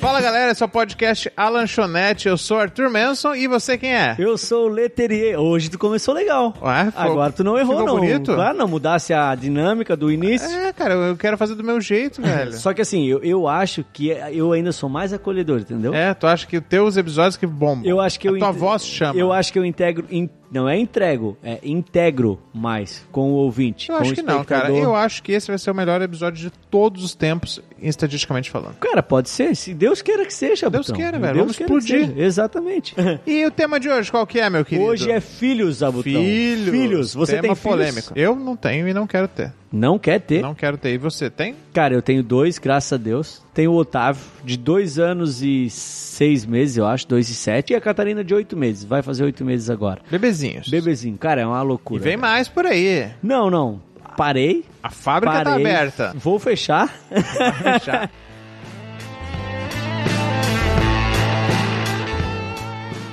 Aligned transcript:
Fala 0.00 0.20
galera, 0.20 0.52
esse 0.52 0.62
é 0.62 0.66
o 0.66 0.68
podcast 0.68 1.32
A 1.34 1.48
Lanchonete. 1.48 2.28
Eu 2.28 2.36
sou 2.36 2.58
Arthur 2.58 2.90
Manson 2.90 3.34
e 3.34 3.48
você 3.48 3.78
quem 3.78 3.94
é? 3.96 4.14
Eu 4.18 4.36
sou 4.36 4.66
o 4.66 4.68
Leterier. 4.68 5.40
Hoje 5.40 5.70
tu 5.70 5.78
começou 5.78 6.12
legal. 6.14 6.52
Ué, 6.62 6.84
ficou- 6.86 7.02
Agora 7.02 7.32
tu 7.32 7.42
não 7.42 7.56
errou, 7.58 7.78
ficou 7.78 7.86
não. 7.94 8.00
bonito? 8.00 8.34
Claro, 8.34 8.56
não 8.58 8.68
mudasse 8.68 9.14
a 9.14 9.34
dinâmica 9.34 9.96
do 9.96 10.12
início. 10.12 10.46
É, 10.58 10.74
cara, 10.74 10.92
eu 10.92 11.16
quero 11.16 11.38
fazer 11.38 11.54
do 11.54 11.64
meu 11.64 11.80
jeito, 11.80 12.20
velho. 12.22 12.52
Só 12.52 12.74
que 12.74 12.82
assim, 12.82 13.06
eu, 13.06 13.22
eu 13.24 13.48
acho 13.48 13.82
que 13.94 14.08
eu 14.30 14.52
ainda 14.52 14.72
sou 14.72 14.90
mais 14.90 15.10
acolhedor, 15.10 15.60
entendeu? 15.60 15.94
É, 15.94 16.12
tu 16.12 16.26
acha 16.26 16.46
que 16.46 16.58
os 16.58 16.64
teus 16.68 16.98
episódios 16.98 17.38
que 17.38 17.46
bombam? 17.46 17.86
Eu 17.86 17.98
acho 17.98 18.20
que 18.20 18.28
eu 18.28 18.34
A 18.34 18.38
tua 18.38 18.50
inte- 18.50 18.58
voz 18.58 18.84
chama. 18.84 19.18
Eu 19.18 19.32
acho 19.32 19.50
que 19.54 19.58
eu 19.58 19.64
integro. 19.64 20.04
in- 20.10 20.28
não 20.54 20.68
é 20.68 20.78
entrego, 20.78 21.36
é 21.42 21.58
integro 21.64 22.38
mais 22.52 23.04
com 23.10 23.32
o 23.32 23.34
ouvinte. 23.34 23.90
Eu 23.90 23.96
acho 23.96 24.14
que 24.14 24.22
não, 24.22 24.44
cara. 24.44 24.70
Eu 24.70 24.94
acho 24.94 25.20
que 25.20 25.32
esse 25.32 25.48
vai 25.48 25.58
ser 25.58 25.72
o 25.72 25.74
melhor 25.74 26.00
episódio 26.00 26.40
de 26.48 26.56
todos 26.70 27.02
os 27.02 27.12
tempos, 27.12 27.60
estatisticamente 27.82 28.52
falando. 28.52 28.76
Cara, 28.76 29.02
pode 29.02 29.28
ser. 29.30 29.56
Se 29.56 29.74
Deus 29.74 30.00
queira 30.00 30.24
que 30.24 30.32
seja, 30.32 30.70
Deus 30.70 30.88
Abutão. 30.88 30.96
queira, 30.96 31.18
velho. 31.18 31.34
Deus 31.34 31.56
Vamos 31.56 31.60
explodir. 31.60 32.16
Exatamente. 32.16 32.94
E 33.26 33.44
o 33.46 33.50
tema 33.50 33.80
de 33.80 33.88
hoje, 33.88 34.10
qual 34.10 34.26
que 34.26 34.38
é, 34.38 34.48
meu 34.50 34.64
querido? 34.64 34.86
Hoje 34.86 35.10
é 35.10 35.20
filhos, 35.20 35.82
Abutão. 35.82 36.02
Filhos. 36.12 36.70
Filhos. 36.70 37.14
Você 37.14 37.32
tema 37.32 37.42
tem 37.42 37.54
filhos? 37.54 37.76
polêmico. 37.76 38.12
Eu 38.14 38.36
não 38.36 38.54
tenho 38.54 38.86
e 38.86 38.94
não 38.94 39.06
quero 39.06 39.26
ter. 39.26 39.52
Não 39.74 39.98
quer 39.98 40.20
ter? 40.20 40.40
Não 40.40 40.54
quero 40.54 40.78
ter. 40.78 40.94
E 40.94 40.98
você 40.98 41.28
tem? 41.28 41.56
Cara, 41.72 41.92
eu 41.94 42.00
tenho 42.00 42.22
dois, 42.22 42.58
graças 42.58 42.92
a 42.92 42.96
Deus. 42.96 43.42
Tenho 43.52 43.72
o 43.72 43.76
Otávio, 43.76 44.22
de 44.44 44.56
dois 44.56 44.98
anos 44.98 45.42
e 45.42 45.68
seis 45.68 46.46
meses, 46.46 46.76
eu 46.76 46.86
acho, 46.86 47.08
dois 47.08 47.28
e 47.28 47.34
sete. 47.34 47.72
E 47.72 47.76
a 47.76 47.80
Catarina, 47.80 48.22
de 48.22 48.32
oito 48.34 48.56
meses. 48.56 48.84
Vai 48.84 49.02
fazer 49.02 49.24
oito 49.24 49.44
meses 49.44 49.68
agora. 49.68 50.00
Bebezinhos. 50.10 50.68
Bebezinho. 50.68 51.18
Cara, 51.18 51.40
é 51.40 51.46
uma 51.46 51.60
E 51.60 51.66
loucura. 51.66 52.00
vem 52.02 52.16
mais 52.16 52.46
por 52.48 52.64
aí. 52.66 53.08
Não, 53.22 53.50
não. 53.50 53.82
Parei. 54.16 54.64
A 54.80 54.90
fábrica 54.90 55.38
tá 55.42 55.50
parei. 55.50 55.66
aberta. 55.66 56.12
Vou 56.16 56.38
fechar. 56.38 56.94
Já. 57.84 58.08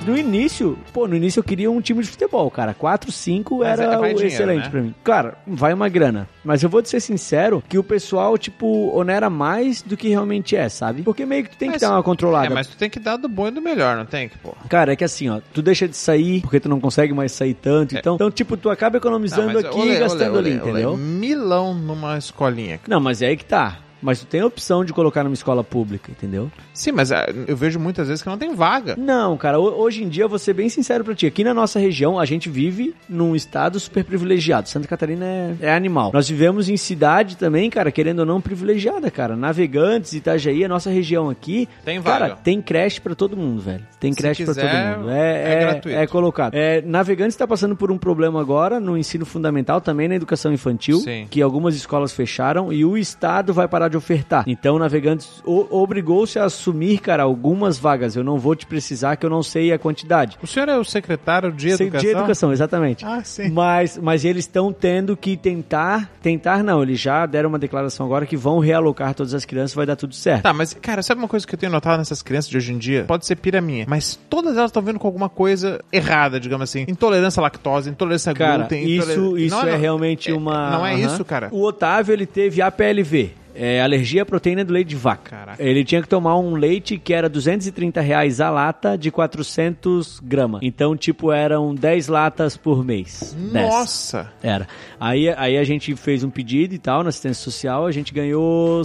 No 0.04 0.16
início, 0.16 0.78
pô, 0.92 1.06
no 1.06 1.14
início 1.16 1.40
eu 1.40 1.44
queria 1.44 1.70
um 1.70 1.80
time 1.80 2.02
de 2.02 2.08
futebol, 2.10 2.50
cara. 2.50 2.74
4, 2.74 3.10
5 3.12 3.58
Mas 3.58 3.78
era 3.80 3.92
é- 3.94 3.96
dinheiro, 3.98 4.26
excelente 4.26 4.64
né? 4.64 4.70
pra 4.70 4.80
mim. 4.82 4.94
Cara, 5.04 5.34
vai 5.46 5.72
uma 5.72 5.88
grana. 5.88 6.28
Mas 6.44 6.62
eu 6.62 6.68
vou 6.68 6.82
te 6.82 6.88
ser 6.88 7.00
sincero 7.00 7.62
que 7.68 7.78
o 7.78 7.82
pessoal, 7.84 8.36
tipo, 8.36 8.90
onera 8.96 9.30
mais 9.30 9.82
do 9.82 9.96
que 9.96 10.08
realmente 10.08 10.56
é, 10.56 10.68
sabe? 10.68 11.02
Porque 11.02 11.24
meio 11.24 11.44
que 11.44 11.50
tu 11.50 11.56
tem 11.56 11.68
Mas- 11.70 11.80
que 11.80 11.86
dar 11.86 11.92
uma 11.92 12.02
controlada. 12.02 12.46
É, 12.46 12.50
mas 12.50 12.66
tu 12.66 12.76
tem 12.76 12.90
que 12.90 12.98
dar 12.98 13.16
do 13.16 13.28
bom 13.28 13.48
e 13.48 13.50
do 13.50 13.62
melhor, 13.62 13.96
não 13.96 14.04
tem 14.06 14.28
que, 14.28 14.36
pô? 14.38 14.54
Cara, 14.68 14.92
é 14.92 14.96
que 14.96 15.04
assim, 15.04 15.28
ó, 15.28 15.40
tu 15.52 15.62
deixa 15.62 15.86
de 15.86 15.96
sair 15.96 16.40
porque 16.40 16.58
tu 16.60 16.68
não 16.68 16.80
consegue 16.80 17.12
mais 17.12 17.32
sair 17.32 17.54
tanto. 17.54 17.96
Então, 17.96 18.14
então 18.16 18.30
tipo, 18.30 18.56
tu 18.56 18.68
acaba 18.70 18.96
economizando 18.96 19.52
Não, 19.52 19.60
aqui 19.60 19.78
olê, 19.78 19.96
e 19.96 19.98
gastando 20.00 20.36
olê, 20.36 20.50
ali, 20.50 20.60
olê, 20.60 20.70
entendeu? 20.70 20.90
olê. 20.92 21.02
Milão 21.02 21.74
numa 21.74 22.18
escolinha. 22.18 22.80
Não, 22.88 23.00
mas 23.00 23.22
é 23.22 23.26
aí 23.28 23.36
que 23.36 23.44
tá. 23.44 23.78
Mas 24.02 24.18
tu 24.20 24.26
tem 24.26 24.40
a 24.40 24.46
opção 24.46 24.84
de 24.84 24.92
colocar 24.92 25.22
numa 25.22 25.34
escola 25.34 25.62
pública, 25.62 26.10
entendeu? 26.10 26.50
Sim, 26.74 26.92
mas 26.92 27.12
ah, 27.12 27.26
eu 27.46 27.56
vejo 27.56 27.78
muitas 27.78 28.08
vezes 28.08 28.22
que 28.22 28.28
não 28.28 28.36
tem 28.36 28.54
vaga. 28.54 28.96
Não, 28.98 29.36
cara, 29.36 29.60
ho- 29.60 29.80
hoje 29.80 30.02
em 30.02 30.08
dia 30.08 30.24
eu 30.24 30.28
vou 30.28 30.38
ser 30.38 30.52
bem 30.54 30.68
sincero 30.68 31.04
pra 31.04 31.14
ti. 31.14 31.26
Aqui 31.26 31.44
na 31.44 31.54
nossa 31.54 31.78
região, 31.78 32.18
a 32.18 32.24
gente 32.24 32.50
vive 32.50 32.94
num 33.08 33.36
estado 33.36 33.78
super 33.78 34.04
privilegiado. 34.04 34.68
Santa 34.68 34.88
Catarina 34.88 35.24
é, 35.24 35.54
é 35.60 35.74
animal. 35.74 36.10
Nós 36.12 36.28
vivemos 36.28 36.68
em 36.68 36.76
cidade 36.76 37.36
também, 37.36 37.70
cara, 37.70 37.92
querendo 37.92 38.20
ou 38.20 38.26
não, 38.26 38.40
privilegiada, 38.40 39.10
cara. 39.10 39.36
Navegantes, 39.36 40.12
Itajaí, 40.14 40.64
a 40.64 40.68
nossa 40.68 40.90
região 40.90 41.30
aqui. 41.30 41.68
Tem 41.84 42.02
Cara, 42.02 42.28
vaga. 42.30 42.40
tem 42.42 42.60
creche 42.60 43.00
pra 43.00 43.14
todo 43.14 43.36
mundo, 43.36 43.60
velho. 43.62 43.84
Tem 44.00 44.12
creche 44.12 44.44
pra 44.44 44.54
quiser, 44.54 44.70
todo 44.94 44.98
mundo. 44.98 45.10
é 45.10 45.22
É, 45.22 45.52
é, 45.54 45.60
gratuito. 45.60 45.98
é 45.98 46.06
colocado. 46.06 46.54
É, 46.54 46.82
Navegantes 46.82 47.36
tá 47.36 47.46
passando 47.46 47.76
por 47.76 47.92
um 47.92 47.98
problema 47.98 48.40
agora 48.40 48.80
no 48.80 48.98
ensino 48.98 49.24
fundamental, 49.24 49.80
também 49.80 50.08
na 50.08 50.16
educação 50.16 50.52
infantil, 50.52 50.98
Sim. 50.98 51.26
que 51.30 51.40
algumas 51.40 51.76
escolas 51.76 52.12
fecharam 52.12 52.72
e 52.72 52.84
o 52.84 52.96
estado 52.96 53.52
vai 53.54 53.68
parar 53.68 53.91
de 53.92 53.96
ofertar. 53.96 54.44
Então, 54.46 54.78
Navegantes 54.78 55.42
obrigou-se 55.44 56.38
a 56.38 56.44
assumir, 56.44 56.98
cara, 56.98 57.22
algumas 57.22 57.78
vagas. 57.78 58.16
Eu 58.16 58.24
não 58.24 58.38
vou 58.38 58.54
te 58.54 58.66
precisar, 58.66 59.16
que 59.16 59.24
eu 59.24 59.30
não 59.30 59.42
sei 59.42 59.72
a 59.72 59.78
quantidade. 59.78 60.36
O 60.42 60.46
senhor 60.46 60.68
é 60.68 60.76
o 60.76 60.84
secretário 60.84 61.52
de 61.52 61.68
educação? 61.70 62.00
De 62.00 62.08
educação, 62.08 62.52
exatamente. 62.52 63.04
Ah, 63.04 63.22
sim. 63.24 63.48
Mas, 63.50 63.98
mas 63.98 64.24
eles 64.24 64.44
estão 64.44 64.72
tendo 64.72 65.16
que 65.16 65.36
tentar. 65.36 66.10
Tentar 66.20 66.62
não, 66.64 66.82
eles 66.82 66.98
já 67.00 67.24
deram 67.26 67.48
uma 67.48 67.58
declaração 67.58 68.06
agora 68.06 68.26
que 68.26 68.36
vão 68.36 68.58
realocar 68.58 69.14
todas 69.14 69.34
as 69.34 69.44
crianças, 69.44 69.74
vai 69.74 69.86
dar 69.86 69.96
tudo 69.96 70.14
certo. 70.14 70.42
Tá, 70.42 70.52
mas, 70.52 70.74
cara, 70.74 71.02
sabe 71.02 71.20
uma 71.20 71.28
coisa 71.28 71.46
que 71.46 71.54
eu 71.54 71.58
tenho 71.58 71.72
notado 71.72 71.98
nessas 71.98 72.22
crianças 72.22 72.50
de 72.50 72.56
hoje 72.56 72.72
em 72.72 72.78
dia? 72.78 73.04
Pode 73.06 73.26
ser 73.26 73.36
pira 73.36 73.60
minha, 73.60 73.84
mas 73.88 74.18
todas 74.28 74.56
elas 74.56 74.70
estão 74.70 74.82
vindo 74.82 74.98
com 74.98 75.06
alguma 75.06 75.28
coisa 75.28 75.80
errada, 75.92 76.38
digamos 76.40 76.64
assim. 76.68 76.84
Intolerância 76.88 77.40
à 77.40 77.42
lactose, 77.42 77.90
intolerância 77.90 78.32
a 78.32 78.34
Cara, 78.34 78.58
glúten. 78.58 78.84
isso, 78.88 79.10
intoler- 79.12 79.42
isso 79.42 79.56
Não, 79.56 79.62
é 79.62 79.72
não, 79.72 79.78
realmente 79.78 80.30
é- 80.30 80.34
uma. 80.34 80.70
Não 80.70 80.86
é 80.86 80.94
Aham. 80.94 81.06
isso, 81.06 81.24
cara. 81.24 81.48
O 81.52 81.62
Otávio, 81.64 82.12
ele 82.12 82.26
teve 82.26 82.62
APLV. 82.62 83.32
É, 83.54 83.80
alergia 83.80 84.22
à 84.22 84.26
proteína 84.26 84.64
do 84.64 84.72
leite 84.72 84.88
de 84.88 84.96
vaca. 84.96 85.30
Caraca. 85.30 85.62
Ele 85.62 85.84
tinha 85.84 86.02
que 86.02 86.08
tomar 86.08 86.38
um 86.38 86.54
leite 86.54 86.98
que 86.98 87.12
era 87.12 87.28
230 87.28 88.00
reais 88.00 88.40
a 88.40 88.50
lata 88.50 88.96
de 88.96 89.10
400 89.10 90.20
gramas. 90.20 90.60
Então, 90.62 90.96
tipo, 90.96 91.32
eram 91.32 91.74
10 91.74 92.08
latas 92.08 92.56
por 92.56 92.84
mês. 92.84 93.36
10. 93.52 93.52
Nossa! 93.52 94.32
Era. 94.42 94.66
Aí, 94.98 95.28
aí 95.30 95.58
a 95.58 95.64
gente 95.64 95.94
fez 95.96 96.24
um 96.24 96.30
pedido 96.30 96.74
e 96.74 96.78
tal 96.78 97.02
na 97.02 97.08
assistência 97.08 97.42
social, 97.42 97.86
a 97.86 97.92
gente 97.92 98.12
ganhou 98.12 98.82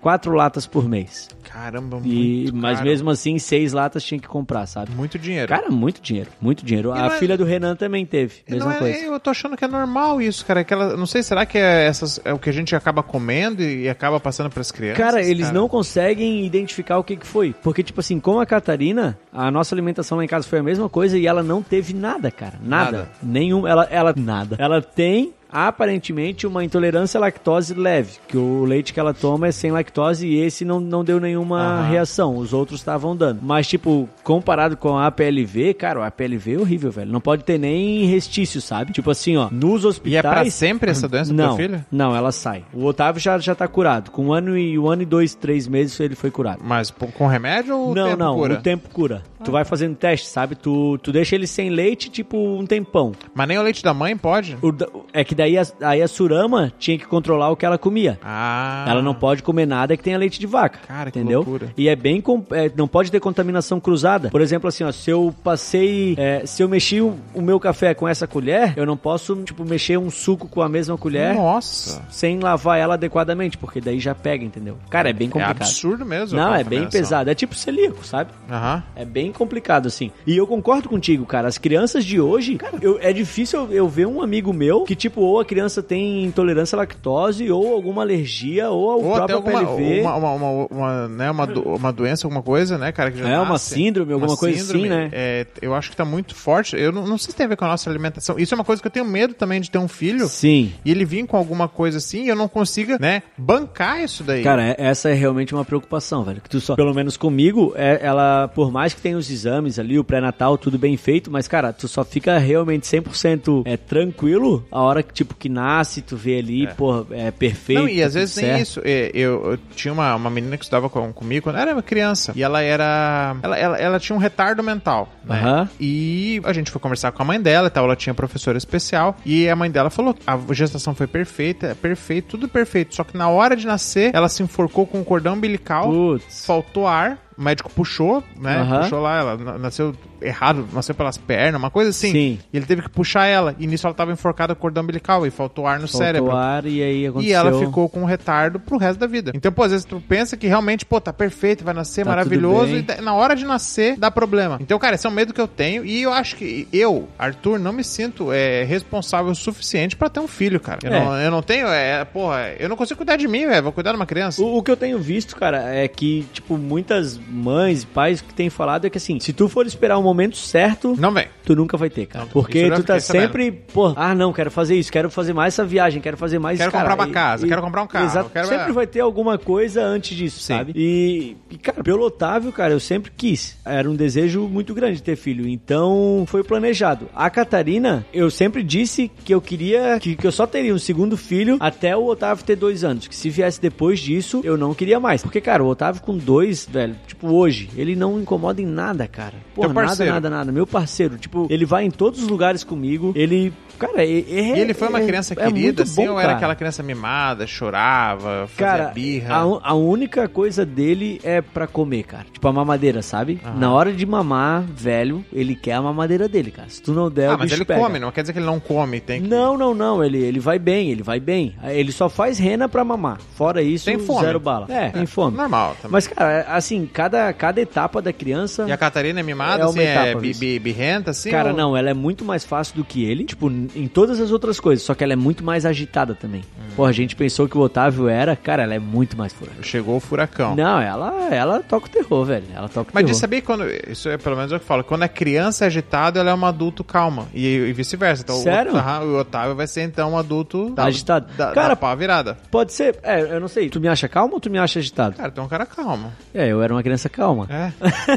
quatro 0.00 0.32
latas 0.34 0.66
por 0.66 0.88
mês. 0.88 1.28
Caramba, 1.42 2.00
E, 2.04 2.42
muito 2.44 2.56
mas 2.56 2.78
caro. 2.78 2.88
mesmo 2.88 3.10
assim, 3.10 3.38
seis 3.38 3.72
latas 3.72 4.04
tinha 4.04 4.20
que 4.20 4.28
comprar, 4.28 4.66
sabe? 4.66 4.92
Muito 4.92 5.18
dinheiro. 5.18 5.48
Cara, 5.48 5.68
muito 5.68 6.00
dinheiro, 6.00 6.30
muito 6.40 6.64
dinheiro. 6.64 6.90
E 6.94 6.98
A 6.98 7.06
é- 7.06 7.10
filha 7.18 7.36
do 7.36 7.44
Renan 7.44 7.74
também 7.74 8.06
teve, 8.06 8.36
E 8.46 8.52
mesma 8.52 8.66
não 8.66 8.76
é- 8.76 8.78
coisa. 8.78 8.98
eu 8.98 9.18
tô 9.20 9.30
achando 9.30 9.56
que 9.56 9.64
é 9.64 9.68
normal 9.68 10.22
isso, 10.22 10.46
cara. 10.46 10.60
Aquela, 10.60 10.96
não 10.96 11.06
sei, 11.06 11.22
será 11.24 11.44
que 11.44 11.58
é, 11.58 11.86
essas, 11.86 12.20
é 12.24 12.32
o 12.32 12.38
que 12.38 12.48
a 12.48 12.52
gente 12.52 12.74
acaba 12.76 13.02
comendo 13.02 13.62
e, 13.62 13.82
e 13.82 13.88
acaba 13.88 14.20
passando 14.20 14.48
pras 14.48 14.70
crianças? 14.70 14.98
Cara, 14.98 15.20
eles 15.22 15.46
cara? 15.46 15.58
não 15.58 15.68
conseguem 15.68 16.44
identificar 16.46 16.98
o 16.98 17.04
que, 17.04 17.16
que 17.16 17.26
foi. 17.26 17.52
Porque, 17.62 17.82
tipo 17.82 17.98
assim, 18.00 18.20
com 18.20 18.38
a 18.38 18.46
Catarina, 18.46 19.18
a 19.32 19.50
nossa 19.50 19.74
alimentação 19.74 20.18
lá 20.18 20.24
em 20.24 20.28
casa 20.28 20.46
foi 20.46 20.60
a 20.60 20.62
mesma 20.62 20.88
coisa 20.88 21.18
e 21.18 21.26
ela 21.26 21.42
não 21.42 21.62
teve 21.62 21.92
nada, 21.94 22.30
cara. 22.30 22.54
Nada. 22.62 22.90
Nada. 22.90 23.08
Nenhum. 23.22 23.66
Ela, 23.66 23.88
ela. 23.90 24.14
Nada. 24.16 24.56
Ela 24.58 24.80
tem. 24.80 25.32
Aparentemente 25.52 26.46
uma 26.46 26.64
intolerância 26.64 27.18
à 27.18 27.20
lactose 27.20 27.74
leve, 27.74 28.12
que 28.28 28.36
o 28.36 28.64
leite 28.64 28.92
que 28.92 29.00
ela 29.00 29.12
toma 29.14 29.48
é 29.48 29.52
sem 29.52 29.70
lactose 29.70 30.26
e 30.26 30.40
esse 30.40 30.64
não, 30.64 30.80
não 30.80 31.04
deu 31.04 31.20
nenhuma 31.20 31.58
Aham. 31.60 31.88
reação, 31.90 32.36
os 32.36 32.52
outros 32.52 32.80
estavam 32.80 33.14
dando. 33.16 33.40
Mas, 33.42 33.66
tipo, 33.66 34.08
comparado 34.24 34.76
com 34.76 34.96
a 34.96 35.06
APLV, 35.06 35.74
cara, 35.74 36.00
o 36.00 36.02
APLV 36.02 36.54
é 36.54 36.58
horrível, 36.58 36.90
velho. 36.90 37.10
Não 37.12 37.20
pode 37.20 37.44
ter 37.44 37.58
nem 37.58 38.04
restício, 38.06 38.60
sabe? 38.60 38.92
Tipo 38.92 39.10
assim, 39.10 39.36
ó, 39.36 39.48
nos 39.50 39.82
E 39.82 39.86
é 39.86 39.88
hospitais. 39.88 40.22
pra 40.22 40.50
sempre 40.50 40.90
essa 40.90 41.08
doença 41.08 41.32
do 41.32 41.36
Não, 41.36 41.56
teu 41.56 41.66
filho? 41.66 41.84
não, 41.90 42.14
ela 42.16 42.32
sai. 42.32 42.64
O 42.72 42.84
Otávio 42.84 43.20
já, 43.20 43.38
já 43.38 43.54
tá 43.54 43.66
curado. 43.68 44.10
Com 44.10 44.26
um 44.26 44.32
ano 44.32 44.56
e 44.56 44.78
um 44.78 44.88
ano 44.88 45.02
e 45.02 45.06
dois, 45.06 45.34
três 45.34 45.66
meses 45.68 45.98
ele 46.00 46.14
foi 46.14 46.30
curado. 46.30 46.60
Mas 46.64 46.90
com 46.90 47.26
remédio 47.26 47.76
ou 47.76 47.94
não, 47.94 48.16
não, 48.16 48.34
cura? 48.36 48.54
o 48.54 48.56
tempo 48.62 48.88
cura. 48.90 49.22
Tu 49.42 49.50
vai 49.50 49.64
fazendo 49.64 49.96
teste, 49.96 50.26
sabe? 50.28 50.54
Tu, 50.54 50.98
tu 51.02 51.10
deixa 51.12 51.34
ele 51.34 51.46
sem 51.46 51.70
leite, 51.70 52.10
tipo, 52.10 52.36
um 52.36 52.66
tempão. 52.66 53.12
Mas 53.34 53.48
nem 53.48 53.56
o 53.58 53.62
leite 53.62 53.82
da 53.82 53.94
mãe 53.94 54.14
pode? 54.16 54.56
O 54.60 54.70
é 55.14 55.24
que 55.24 55.34
daí 55.40 55.56
a, 55.58 55.62
aí 55.82 56.02
a 56.02 56.08
Surama 56.08 56.72
tinha 56.78 56.98
que 56.98 57.06
controlar 57.06 57.50
o 57.50 57.56
que 57.56 57.64
ela 57.64 57.78
comia. 57.78 58.18
Ah. 58.22 58.84
Ela 58.88 59.00
não 59.02 59.14
pode 59.14 59.42
comer 59.42 59.66
nada 59.66 59.96
que 59.96 60.02
tenha 60.02 60.18
leite 60.18 60.38
de 60.38 60.46
vaca. 60.46 60.78
Cara, 60.86 61.10
que 61.10 61.18
entendeu? 61.18 61.38
loucura. 61.40 61.72
E 61.76 61.88
é 61.88 61.96
bem. 61.96 62.22
é, 62.52 62.70
não 62.76 62.86
pode 62.86 63.10
ter 63.10 63.20
contaminação 63.20 63.80
cruzada. 63.80 64.28
Por 64.30 64.40
exemplo, 64.40 64.68
assim, 64.68 64.84
ó, 64.84 64.92
se 64.92 65.10
eu 65.10 65.34
passei. 65.42 66.14
é, 66.18 66.44
se 66.46 66.62
eu 66.62 66.68
mexi 66.68 67.00
o, 67.00 67.16
o 67.34 67.40
meu 67.40 67.58
café 67.58 67.94
com 67.94 68.06
essa 68.06 68.26
colher, 68.26 68.74
eu 68.76 68.84
não 68.86 68.96
posso, 68.96 69.34
tipo, 69.42 69.64
mexer 69.64 69.98
um 69.98 70.10
suco 70.10 70.46
com 70.48 70.62
a 70.62 70.68
mesma 70.68 70.96
colher 70.98 71.34
Nossa. 71.34 72.02
sem 72.10 72.38
lavar 72.38 72.78
ela 72.78 72.94
adequadamente, 72.94 73.56
porque 73.56 73.80
daí 73.80 73.98
já 73.98 74.14
pega, 74.14 74.44
entendeu? 74.44 74.76
Cara, 74.90 75.10
é 75.10 75.12
bem 75.12 75.28
É 75.28 75.30
complicado. 75.30 75.62
absurdo 75.62 76.04
mesmo. 76.04 76.38
Não, 76.38 76.54
é 76.54 76.62
bem 76.64 76.88
pesado. 76.88 77.30
É 77.30 77.34
tipo 77.34 77.54
celíaco, 77.54 78.04
sabe? 78.04 78.30
Aham. 78.50 78.82
É 78.94 79.04
bem 79.04 79.32
complicado, 79.32 79.86
assim. 79.86 80.10
E 80.26 80.36
eu 80.36 80.46
concordo 80.46 80.88
contigo, 80.88 81.24
cara. 81.24 81.48
As 81.48 81.58
crianças 81.58 82.04
de 82.04 82.20
hoje, 82.20 82.56
cara, 82.56 82.74
eu- 82.82 82.98
é 83.00 83.12
difícil 83.12 83.60
eu, 83.60 83.72
eu 83.72 83.88
ver 83.88 84.06
um 84.06 84.20
amigo 84.22 84.52
meu 84.52 84.84
que, 84.84 84.94
tipo, 84.94 85.22
ou 85.30 85.40
a 85.40 85.44
criança 85.44 85.82
tem 85.82 86.24
intolerância 86.24 86.76
à 86.76 86.78
lactose, 86.78 87.50
ou 87.50 87.72
alguma 87.74 88.02
alergia, 88.02 88.70
ou 88.70 88.90
ao 88.90 89.02
Ou 89.02 89.12
próprio 89.14 89.36
alguma 89.36 89.64
PLV. 89.76 90.00
uma, 90.00 90.14
uma, 90.16 90.32
uma, 90.34 90.66
uma, 90.70 91.08
né, 91.08 91.30
uma, 91.30 91.46
do- 91.46 91.62
uma 91.62 91.92
doença, 91.92 92.26
alguma 92.26 92.42
coisa, 92.42 92.76
né, 92.78 92.92
cara? 92.92 93.10
Que 93.10 93.18
já 93.18 93.28
É, 93.28 93.38
uma 93.38 93.50
nasce. 93.50 93.74
síndrome, 93.74 94.12
alguma 94.12 94.36
coisa 94.36 94.60
assim, 94.62 94.88
né? 94.88 95.08
É, 95.12 95.46
eu 95.62 95.74
acho 95.74 95.90
que 95.90 95.96
tá 95.96 96.04
muito 96.04 96.34
forte. 96.34 96.76
Eu 96.76 96.92
não, 96.92 97.06
não 97.06 97.18
sei 97.18 97.30
se 97.30 97.36
tem 97.36 97.46
a 97.46 97.48
ver 97.48 97.56
com 97.56 97.64
a 97.64 97.68
nossa 97.68 97.88
alimentação. 97.88 98.38
Isso 98.38 98.54
é 98.54 98.56
uma 98.56 98.64
coisa 98.64 98.80
que 98.82 98.88
eu 98.88 98.92
tenho 98.92 99.04
medo 99.06 99.34
também 99.34 99.60
de 99.60 99.70
ter 99.70 99.78
um 99.78 99.88
filho 99.88 100.26
Sim. 100.28 100.72
e 100.84 100.90
ele 100.90 101.04
vir 101.04 101.26
com 101.26 101.36
alguma 101.36 101.68
coisa 101.68 101.98
assim 101.98 102.24
e 102.24 102.28
eu 102.28 102.36
não 102.36 102.48
consiga, 102.48 102.98
né, 103.00 103.22
bancar 103.36 104.02
isso 104.02 104.22
daí. 104.24 104.42
Cara, 104.42 104.62
é- 104.62 104.76
essa 104.78 105.10
é 105.10 105.14
realmente 105.14 105.54
uma 105.54 105.64
preocupação, 105.64 106.22
velho. 106.24 106.40
Que 106.40 106.48
tu 106.48 106.60
só, 106.60 106.74
pelo 106.74 106.94
menos 106.94 107.16
comigo, 107.16 107.72
é, 107.76 107.98
ela, 108.02 108.48
por 108.48 108.70
mais 108.70 108.94
que 108.94 109.00
tenha 109.00 109.16
os 109.16 109.30
exames 109.30 109.78
ali, 109.78 109.98
o 109.98 110.04
pré-natal, 110.04 110.56
tudo 110.58 110.78
bem 110.78 110.96
feito, 110.96 111.30
mas, 111.30 111.46
cara, 111.48 111.72
tu 111.72 111.86
só 111.88 112.04
fica 112.04 112.38
realmente 112.38 112.86
100% 112.86 113.62
é, 113.64 113.76
tranquilo 113.76 114.64
a 114.70 114.80
hora 114.82 115.02
que, 115.02 115.19
tipo, 115.20 115.34
que 115.34 115.48
nasce, 115.48 116.00
tu 116.00 116.16
vê 116.16 116.38
ali, 116.38 116.64
É. 116.66 116.68
porra, 116.74 117.06
é 117.10 117.30
perfeito. 117.30 117.80
Não, 117.82 117.88
e 117.88 118.02
às 118.02 118.14
vezes 118.14 118.36
nem 118.36 118.46
certo. 118.46 118.62
isso. 118.62 118.80
É, 118.84 119.10
Eu, 119.12 119.52
eu 119.52 119.58
tinha 119.74 119.92
uma, 119.92 120.14
uma 120.14 120.30
menina 120.30 120.56
que 120.56 120.64
estudava 120.64 120.88
com, 120.88 121.12
comigo 121.12 121.44
quando 121.44 121.56
eu 121.56 121.62
era 121.62 121.72
uma 121.72 121.82
criança. 121.82 122.32
E 122.34 122.42
ela 122.42 122.62
era. 122.62 123.36
Ela, 123.42 123.58
ela, 123.58 123.76
ela 123.78 123.98
tinha 124.00 124.16
um 124.16 124.18
retardo 124.18 124.62
mental, 124.62 125.08
né? 125.24 125.38
Aham. 125.40 125.68
E 125.78 126.40
a 126.44 126.52
gente 126.52 126.70
foi 126.70 126.80
conversar 126.80 127.12
com 127.12 127.22
a 127.22 127.24
mãe 127.24 127.40
dela 127.40 127.66
e 127.68 127.70
tal. 127.70 127.84
Ela 127.84 127.96
tinha 127.96 128.14
professora 128.14 128.56
especial. 128.56 129.16
E 129.24 129.48
a 129.48 129.54
mãe 129.56 129.70
dela 129.70 129.90
falou: 129.90 130.16
a 130.26 130.38
gestação 130.54 130.94
foi 130.94 131.06
perfeita, 131.06 131.76
perfeito, 131.80 132.28
tudo 132.30 132.48
perfeito. 132.48 132.94
Só 132.94 133.04
que 133.04 133.16
na 133.16 133.28
hora 133.28 133.54
de 133.56 133.66
nascer, 133.66 134.10
ela 134.14 134.28
se 134.28 134.42
enforcou 134.42 134.86
com 134.86 135.00
o 135.00 135.04
cordão 135.04 135.34
umbilical, 135.34 135.90
Putz. 135.90 136.44
faltou 136.46 136.86
ar. 136.86 137.18
O 137.40 137.42
médico 137.42 137.70
puxou, 137.70 138.22
né? 138.38 138.58
Aham. 138.58 138.80
Puxou 138.82 139.00
lá, 139.00 139.18
ela 139.18 139.36
na- 139.38 139.56
nasceu 139.58 139.94
errado, 140.20 140.68
nasceu 140.74 140.94
pelas 140.94 141.16
pernas, 141.16 141.58
uma 141.58 141.70
coisa 141.70 141.88
assim. 141.88 142.12
Sim. 142.12 142.38
E 142.52 142.56
ele 142.58 142.66
teve 142.66 142.82
que 142.82 142.90
puxar 142.90 143.24
ela. 143.24 143.56
E 143.58 143.66
nisso 143.66 143.86
ela 143.86 143.94
tava 143.94 144.12
enforcada 144.12 144.54
com 144.54 144.58
o 144.58 144.60
cordão 144.60 144.82
umbilical 144.82 145.26
e 145.26 145.30
faltou 145.30 145.66
ar 145.66 145.80
no 145.80 145.88
Faltou 145.88 146.00
cérebro. 146.06 146.32
ar 146.36 146.66
e 146.66 146.82
aí 146.82 147.06
aconteceu. 147.06 147.30
E 147.30 147.32
ela 147.32 147.58
ficou 147.58 147.88
com 147.88 148.02
um 148.02 148.04
retardo 148.04 148.60
pro 148.60 148.76
resto 148.76 148.98
da 149.00 149.06
vida. 149.06 149.32
Então, 149.34 149.50
pô, 149.50 149.62
às 149.62 149.70
vezes 149.70 149.86
tu 149.86 150.02
pensa 150.06 150.36
que 150.36 150.46
realmente, 150.46 150.84
pô, 150.84 151.00
tá 151.00 151.14
perfeito, 151.14 151.64
vai 151.64 151.72
nascer 151.72 152.04
Tá 152.04 152.10
maravilhoso, 152.10 152.72
e 152.76 153.00
na 153.00 153.14
hora 153.14 153.34
de 153.34 153.46
nascer 153.46 153.96
dá 153.96 154.10
problema. 154.10 154.58
Então, 154.60 154.78
cara, 154.78 154.96
esse 154.96 155.06
é 155.06 155.08
um 155.10 155.12
medo 155.14 155.32
que 155.32 155.40
eu 155.40 155.48
tenho 155.48 155.82
e 155.82 156.02
eu 156.02 156.12
acho 156.12 156.36
que 156.36 156.68
eu, 156.70 157.08
Arthur, 157.18 157.58
não 157.58 157.72
me 157.72 157.82
sinto 157.82 158.30
é, 158.34 158.64
responsável 158.64 159.32
o 159.32 159.34
suficiente 159.34 159.96
pra 159.96 160.10
ter 160.10 160.20
um 160.20 160.28
filho, 160.28 160.60
cara. 160.60 160.80
Eu, 160.84 160.92
É. 160.92 161.00
não, 161.04 161.16
eu 161.18 161.30
não 161.30 161.40
tenho, 161.42 161.68
é, 161.68 162.04
porra, 162.04 162.50
eu 162.58 162.68
não 162.68 162.76
consigo 162.76 162.98
cuidar 162.98 163.16
de 163.16 163.26
mim, 163.26 163.46
velho, 163.46 163.62
vou 163.62 163.72
cuidar 163.72 163.92
de 163.92 163.96
uma 163.96 164.04
criança. 164.06 164.42
O, 164.42 164.58
o 164.58 164.62
que 164.62 164.70
eu 164.70 164.76
tenho 164.76 164.98
visto, 164.98 165.34
cara, 165.36 165.74
é 165.74 165.88
que, 165.88 166.26
tipo, 166.34 166.58
muitas 166.58 167.18
mães 167.30 167.82
e 167.82 167.86
pais 167.86 168.20
que 168.20 168.32
têm 168.34 168.50
falado 168.50 168.86
é 168.86 168.90
que 168.90 168.98
assim, 168.98 169.18
se 169.20 169.32
tu 169.32 169.48
for 169.48 169.66
esperar 169.66 169.98
o 169.98 170.02
momento 170.02 170.36
certo, 170.36 170.96
Não 170.98 171.12
vem. 171.12 171.26
tu 171.44 171.54
nunca 171.54 171.76
vai 171.76 171.88
ter, 171.90 172.06
cara. 172.06 172.24
Não, 172.24 172.32
Porque 172.32 172.64
tu 172.64 172.82
tá 172.82 172.94
fiquei 172.94 173.00
sabendo. 173.00 173.22
sempre, 173.22 173.52
pô, 173.52 173.92
ah, 173.96 174.14
não, 174.14 174.32
quero 174.32 174.50
fazer 174.50 174.76
isso, 174.76 174.90
quero 174.92 175.10
fazer 175.10 175.32
mais 175.32 175.54
essa 175.54 175.64
viagem, 175.64 176.00
quero 176.02 176.16
fazer 176.16 176.38
mais 176.38 176.58
Quero 176.58 176.70
cara, 176.72 176.88
comprar 176.88 177.02
uma 177.04 177.08
e- 177.10 177.12
casa, 177.12 177.46
e- 177.46 177.48
quero 177.48 177.62
comprar 177.62 177.82
um 177.82 177.86
carro, 177.86 178.06
Exato. 178.06 178.30
quero- 178.30 178.48
Sempre 178.48 178.72
vai 178.72 178.86
ter 178.86 179.00
alguma 179.00 179.38
coisa 179.38 179.82
antes 179.82 180.16
disso, 180.16 180.40
Sim. 180.40 180.54
sabe? 180.56 180.72
E, 180.74 181.36
e, 181.50 181.56
cara, 181.58 181.82
pelo 181.82 182.04
Otávio, 182.04 182.52
cara, 182.52 182.72
eu 182.72 182.80
sempre 182.80 183.10
quis. 183.16 183.56
Era 183.64 183.88
um 183.90 183.94
desejo 183.94 184.48
muito 184.48 184.74
grande 184.74 185.02
ter 185.02 185.16
filho. 185.16 185.46
Então, 185.48 186.24
foi 186.26 186.42
planejado. 186.42 187.08
A 187.14 187.28
Catarina, 187.30 188.04
eu 188.12 188.30
sempre 188.30 188.62
disse 188.62 189.10
que 189.24 189.32
eu 189.34 189.40
queria, 189.40 189.98
que, 190.00 190.16
que 190.16 190.26
eu 190.26 190.32
só 190.32 190.46
teria 190.46 190.74
um 190.74 190.78
segundo 190.78 191.16
filho 191.16 191.56
até 191.60 191.96
o 191.96 192.06
Otávio 192.06 192.44
ter 192.44 192.56
dois 192.56 192.82
anos. 192.84 193.06
Que 193.08 193.14
se 193.14 193.30
viesse 193.30 193.60
depois 193.60 194.00
disso, 194.00 194.40
eu 194.44 194.56
não 194.56 194.74
queria 194.74 194.98
mais. 194.98 195.22
Porque, 195.22 195.40
cara, 195.40 195.62
o 195.62 195.66
Otávio 195.68 196.02
com 196.02 196.16
dois, 196.16 196.66
velho, 196.70 196.96
tipo, 197.06 197.19
hoje, 197.22 197.68
ele 197.76 197.94
não 197.96 198.20
incomoda 198.20 198.60
em 198.60 198.66
nada, 198.66 199.06
cara. 199.06 199.34
Porra, 199.54 199.72
nada, 199.72 200.04
nada, 200.04 200.30
nada. 200.30 200.52
Meu 200.52 200.66
parceiro, 200.66 201.16
tipo, 201.18 201.46
ele 201.50 201.64
vai 201.64 201.84
em 201.84 201.90
todos 201.90 202.22
os 202.22 202.28
lugares 202.28 202.64
comigo. 202.64 203.12
Ele, 203.14 203.52
cara, 203.78 204.02
é, 204.04 204.08
é- 204.08 204.56
E 204.56 204.60
ele 204.60 204.74
foi 204.74 204.88
uma 204.88 205.00
é- 205.00 205.06
criança 205.06 205.34
é 205.34 205.36
querida, 205.36 205.60
muito 205.60 205.82
assim, 205.82 206.06
bom, 206.06 206.12
ou 206.12 206.20
era 206.20 206.32
aquela 206.32 206.54
criança 206.54 206.82
mimada, 206.82 207.46
chorava, 207.46 208.46
fazia 208.48 208.56
Cara, 208.56 208.84
birra? 208.92 209.34
a, 209.36 209.70
a 209.70 209.74
única 209.74 210.28
coisa 210.28 210.64
dele 210.64 211.20
é 211.22 211.40
pra 211.40 211.66
comer, 211.66 212.04
cara. 212.04 212.26
Tipo 212.32 212.46
a 212.48 212.52
mamadeira, 212.52 213.02
sabe? 213.02 213.40
Aham. 213.44 213.58
Na 213.58 213.72
hora 213.72 213.92
de 213.92 214.04
mamar, 214.06 214.62
velho, 214.62 215.24
ele 215.32 215.54
quer 215.54 215.72
a 215.74 215.82
mamadeira 215.82 216.28
dele, 216.28 216.50
cara. 216.50 216.68
Se 216.68 216.82
tu 216.82 216.92
não 216.92 217.10
der, 217.10 217.30
ah, 217.30 217.34
o 217.34 217.38
mas 217.38 217.52
ele 217.52 217.64
pega. 217.64 217.80
come, 217.80 217.98
não 217.98 218.10
quer 218.10 218.22
dizer 218.22 218.32
que 218.32 218.38
ele 218.38 218.46
não 218.46 218.60
come, 218.60 219.00
tem 219.00 219.22
que... 219.22 219.28
Não, 219.28 219.56
não, 219.56 219.74
não. 219.74 220.02
Ele, 220.04 220.18
ele 220.18 220.40
vai 220.40 220.58
bem, 220.58 220.90
ele 220.90 221.02
vai 221.02 221.18
bem. 221.20 221.54
Ele 221.64 221.92
só 221.92 222.08
faz 222.08 222.38
rena 222.38 222.68
pra 222.68 222.84
mamar. 222.84 223.18
Fora 223.34 223.62
isso, 223.62 223.84
Tem 223.86 223.98
fome. 223.98 224.20
zero 224.24 224.38
bala. 224.40 224.66
É, 224.68 224.90
tem 224.90 225.06
fome. 225.06 225.36
Normal 225.36 225.76
também. 225.80 225.92
Mas, 225.92 226.06
cara, 226.06 226.46
assim, 226.48 226.86
cada, 226.92 227.09
cada 227.36 227.60
etapa 227.60 228.00
da 228.02 228.12
criança. 228.12 228.66
E 228.68 228.72
a 228.72 228.76
Catarina 228.76 229.20
é 229.20 229.22
mimada, 229.22 229.62
É 229.62 229.66
assim, 229.66 229.80
é 229.80 229.92
etapa, 229.92 230.20
bi- 230.20 230.30
isso. 230.30 230.40
bi- 230.40 230.58
birrenta, 230.58 231.10
assim? 231.10 231.30
Cara, 231.30 231.50
ou- 231.50 231.56
não, 231.56 231.76
ela 231.76 231.90
é 231.90 231.94
muito 231.94 232.24
mais 232.24 232.44
fácil 232.44 232.76
do 232.76 232.84
que 232.84 233.04
ele, 233.04 233.24
tipo, 233.24 233.50
em 233.50 233.88
todas 233.88 234.20
as 234.20 234.30
outras 234.30 234.58
coisas, 234.60 234.84
só 234.84 234.94
que 234.94 235.02
ela 235.04 235.12
é 235.12 235.16
muito 235.16 235.42
mais 235.44 235.64
agitada 235.66 236.14
também. 236.14 236.42
Porra, 236.80 236.88
a 236.90 236.94
gente 236.94 237.14
pensou 237.14 237.46
que 237.46 237.58
o 237.58 237.60
Otávio 237.60 238.08
era, 238.08 238.34
cara, 238.34 238.62
ela 238.62 238.72
é 238.74 238.78
muito 238.78 239.14
mais 239.14 239.34
furada. 239.34 239.62
Chegou 239.62 239.96
o 239.96 240.00
furacão. 240.00 240.56
Não, 240.56 240.80
ela, 240.80 241.28
ela 241.30 241.60
toca 241.60 241.86
o 241.86 241.90
terror, 241.90 242.24
velho. 242.24 242.44
Ela 242.54 242.70
toca 242.70 242.90
o 242.90 242.94
Mas 242.94 243.02
terror. 243.04 243.12
de 243.14 243.16
saber 243.18 243.40
quando. 243.42 243.64
Isso 243.86 244.08
é 244.08 244.16
pelo 244.16 244.34
menos 244.34 244.50
o 244.50 244.54
que 244.58 244.62
eu 244.62 244.66
falo. 244.66 244.82
Quando 244.82 245.02
a 245.02 245.08
criança 245.08 245.64
é 245.64 245.66
agitada, 245.66 246.20
ela 246.20 246.30
é 246.30 246.34
um 246.34 246.46
adulto 246.46 246.82
calma. 246.82 247.26
E, 247.34 247.46
e 247.46 247.72
vice-versa. 247.74 248.22
Então, 248.22 248.36
Sério? 248.36 248.72
O, 248.72 248.76
aham, 248.78 249.00
o 249.02 249.18
Otávio 249.18 249.54
vai 249.54 249.66
ser 249.66 249.82
então 249.82 250.12
um 250.12 250.16
adulto 250.18 250.70
da, 250.70 250.84
Agitado. 250.84 251.30
Da, 251.36 251.52
Cara- 251.52 251.68
da 251.68 251.76
pau 251.76 251.94
virada. 251.96 252.38
Pode 252.50 252.72
ser, 252.72 252.98
é, 253.02 253.20
eu 253.20 253.40
não 253.40 253.48
sei. 253.48 253.68
Tu 253.68 253.78
me 253.78 253.88
acha 253.88 254.08
calmo 254.08 254.34
ou 254.34 254.40
tu 254.40 254.48
me 254.48 254.58
acha 254.58 254.78
agitado? 254.78 255.16
Cara, 255.16 255.30
tem 255.30 255.44
um 255.44 255.48
cara 255.48 255.66
calmo. 255.66 256.10
É, 256.32 256.48
eu 256.48 256.62
era 256.62 256.72
uma 256.72 256.82
criança 256.82 257.10
calma. 257.10 257.46
É. 257.50 257.72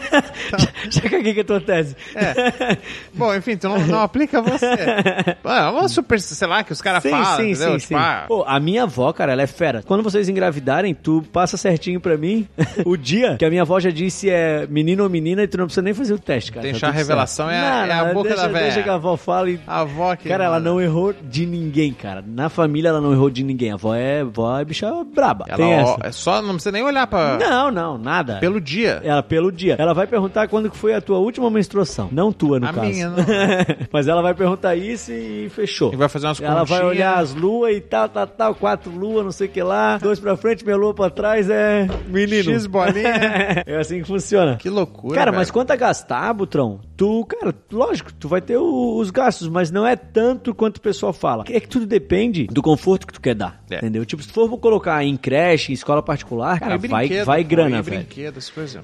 Já 0.89 1.01
caguei 1.01 1.33
com 1.33 1.41
a 1.41 1.43
tua 1.43 1.59
tese. 1.61 1.95
É. 2.15 2.77
Bom, 3.13 3.33
enfim, 3.35 3.57
tu 3.57 3.67
não, 3.67 3.77
não 3.87 4.01
aplica 4.01 4.41
você. 4.41 4.63
Ah, 5.43 5.67
É 5.67 5.69
uma 5.69 5.87
super, 5.89 6.19
sei 6.21 6.47
lá, 6.47 6.63
que 6.63 6.71
os 6.71 6.81
caras 6.81 7.03
falam, 7.03 7.25
sim, 7.37 7.51
entendeu? 7.51 7.71
sim, 7.73 7.77
tipo, 7.77 7.87
sim. 7.87 7.95
ah, 7.95 8.25
Pô, 8.27 8.43
a 8.55 8.59
minha 8.59 8.83
avó, 8.83 9.11
cara, 9.13 9.31
ela 9.33 9.41
é 9.41 9.47
fera. 9.47 9.81
Quando 9.85 10.03
vocês 10.03 10.27
engravidarem, 10.29 10.93
tu 10.93 11.23
passa 11.31 11.57
certinho 11.57 11.99
pra 11.99 12.17
mim 12.17 12.47
o 12.85 12.95
dia 12.97 13.35
que 13.37 13.45
a 13.45 13.49
minha 13.49 13.61
avó 13.61 13.79
já 13.79 13.89
disse 13.89 14.29
é 14.29 14.67
menino 14.69 15.03
ou 15.03 15.09
menina 15.09 15.43
e 15.43 15.47
tu 15.47 15.57
não 15.57 15.65
precisa 15.65 15.81
nem 15.81 15.93
fazer 15.93 16.13
o 16.13 16.19
teste, 16.19 16.51
cara. 16.51 16.63
Deixar 16.63 16.87
Tá 16.87 16.93
a 16.93 16.95
revelação 16.95 17.49
é 17.49 17.59
a- 17.59 17.87
é 17.87 17.91
a 17.91 18.13
boca 18.13 18.29
deixa, 18.29 18.43
da 18.43 18.47
véia. 18.49 18.63
Deixa 18.65 18.83
que 18.83 18.89
a 18.89 18.93
avó 18.95 19.15
fala 19.17 19.49
e... 19.49 19.59
a 19.65 19.79
avó 19.81 20.15
que. 20.15 20.27
Cara, 20.29 20.43
ela 20.45 20.59
não 20.59 20.81
errou 20.81 21.13
de 21.13 21.45
ninguém, 21.45 21.93
cara. 21.93 22.23
Na 22.25 22.49
família 22.49 22.89
ela 22.89 23.01
não 23.01 23.11
errou 23.13 23.29
de 23.29 23.43
ninguém. 23.43 23.71
A 23.71 23.75
avó 23.75 23.93
é, 23.95 24.19
a 24.19 24.21
avó 24.21 24.59
é 24.59 24.65
bicha 24.65 24.91
braba. 25.13 25.45
Ela, 25.47 25.57
Tem 25.57 25.73
ó, 25.75 25.79
essa. 25.81 25.97
é 26.07 26.11
só, 26.11 26.41
não 26.41 26.53
precisa 26.55 26.71
nem 26.71 26.83
olhar 26.83 27.07
pra. 27.07 27.37
Não, 27.37 27.71
não, 27.71 27.97
nada. 27.97 28.37
Pelo 28.39 28.59
dia. 28.59 29.01
Ela 29.03 29.23
pelo 29.23 29.51
dia. 29.51 29.75
Ela 29.79 29.93
vai 29.93 30.07
perguntar 30.07 30.47
quando 30.47 30.69
que 30.69 30.77
foi 30.77 30.93
a 30.93 31.01
tua 31.01 31.17
última 31.19 31.49
menstruação. 31.49 32.09
Não 32.11 32.31
tua, 32.31 32.59
no 32.59 32.67
A 32.67 32.73
caso. 32.73 32.87
minha, 32.87 33.09
não. 33.09 33.15
Mas 33.91 34.07
ela 34.07 34.21
vai 34.21 34.33
perguntar 34.33 34.75
isso 34.75 35.11
e 35.11 35.49
fechou. 35.49 35.93
E 35.93 35.95
vai 35.95 36.09
fazer 36.09 36.27
umas 36.27 36.41
Ela 36.41 36.63
vai 36.63 36.79
continhas. 36.81 36.85
olhar 36.85 37.17
as 37.17 37.33
luas 37.33 37.75
e 37.75 37.81
tal, 37.81 38.09
tal, 38.09 38.27
tal, 38.37 38.55
quatro 38.55 38.91
luas, 38.91 39.23
não 39.23 39.31
sei 39.31 39.47
o 39.47 39.49
que 39.51 39.61
lá, 39.63 39.97
dois 39.97 40.19
pra 40.19 40.35
frente, 40.35 40.63
minha 40.65 40.75
lua 40.77 40.93
pra 40.93 41.09
trás, 41.09 41.49
é 41.49 41.87
menino. 42.07 42.51
X 42.51 42.65
bolinha. 42.65 43.63
é 43.65 43.77
assim 43.77 43.99
que 44.01 44.07
funciona. 44.07 44.57
Que 44.57 44.69
loucura. 44.69 45.15
Cara, 45.15 45.31
velho. 45.31 45.39
mas 45.39 45.51
quanto 45.51 45.71
a 45.71 45.75
gastar, 45.75 46.33
Butrão, 46.33 46.79
tu, 46.97 47.25
cara, 47.25 47.53
lógico, 47.71 48.11
tu 48.13 48.27
vai 48.27 48.41
ter 48.41 48.57
o- 48.57 48.97
os 48.97 49.09
gastos, 49.11 49.47
mas 49.47 49.71
não 49.71 49.85
é 49.85 49.95
tanto 49.95 50.53
quanto 50.53 50.77
o 50.77 50.81
pessoal 50.81 51.13
fala. 51.13 51.43
É 51.49 51.59
que 51.59 51.67
tudo 51.67 51.85
depende 51.85 52.47
do 52.47 52.61
conforto 52.61 53.05
que 53.07 53.13
tu 53.13 53.21
quer 53.21 53.35
dar, 53.35 53.61
É. 53.69 53.77
entendeu? 53.77 54.05
Tipo, 54.05 54.21
se 54.23 54.29
tu 54.29 54.33
for 54.33 54.57
colocar 54.57 55.03
em 55.03 55.15
creche, 55.17 55.71
em 55.71 55.75
escola 55.75 56.01
particular, 56.01 56.59
cara, 56.59 56.75
E 56.75 56.87
vai, 56.87 57.23
vai 57.23 57.43
grana, 57.43 57.81
velho. 57.81 58.05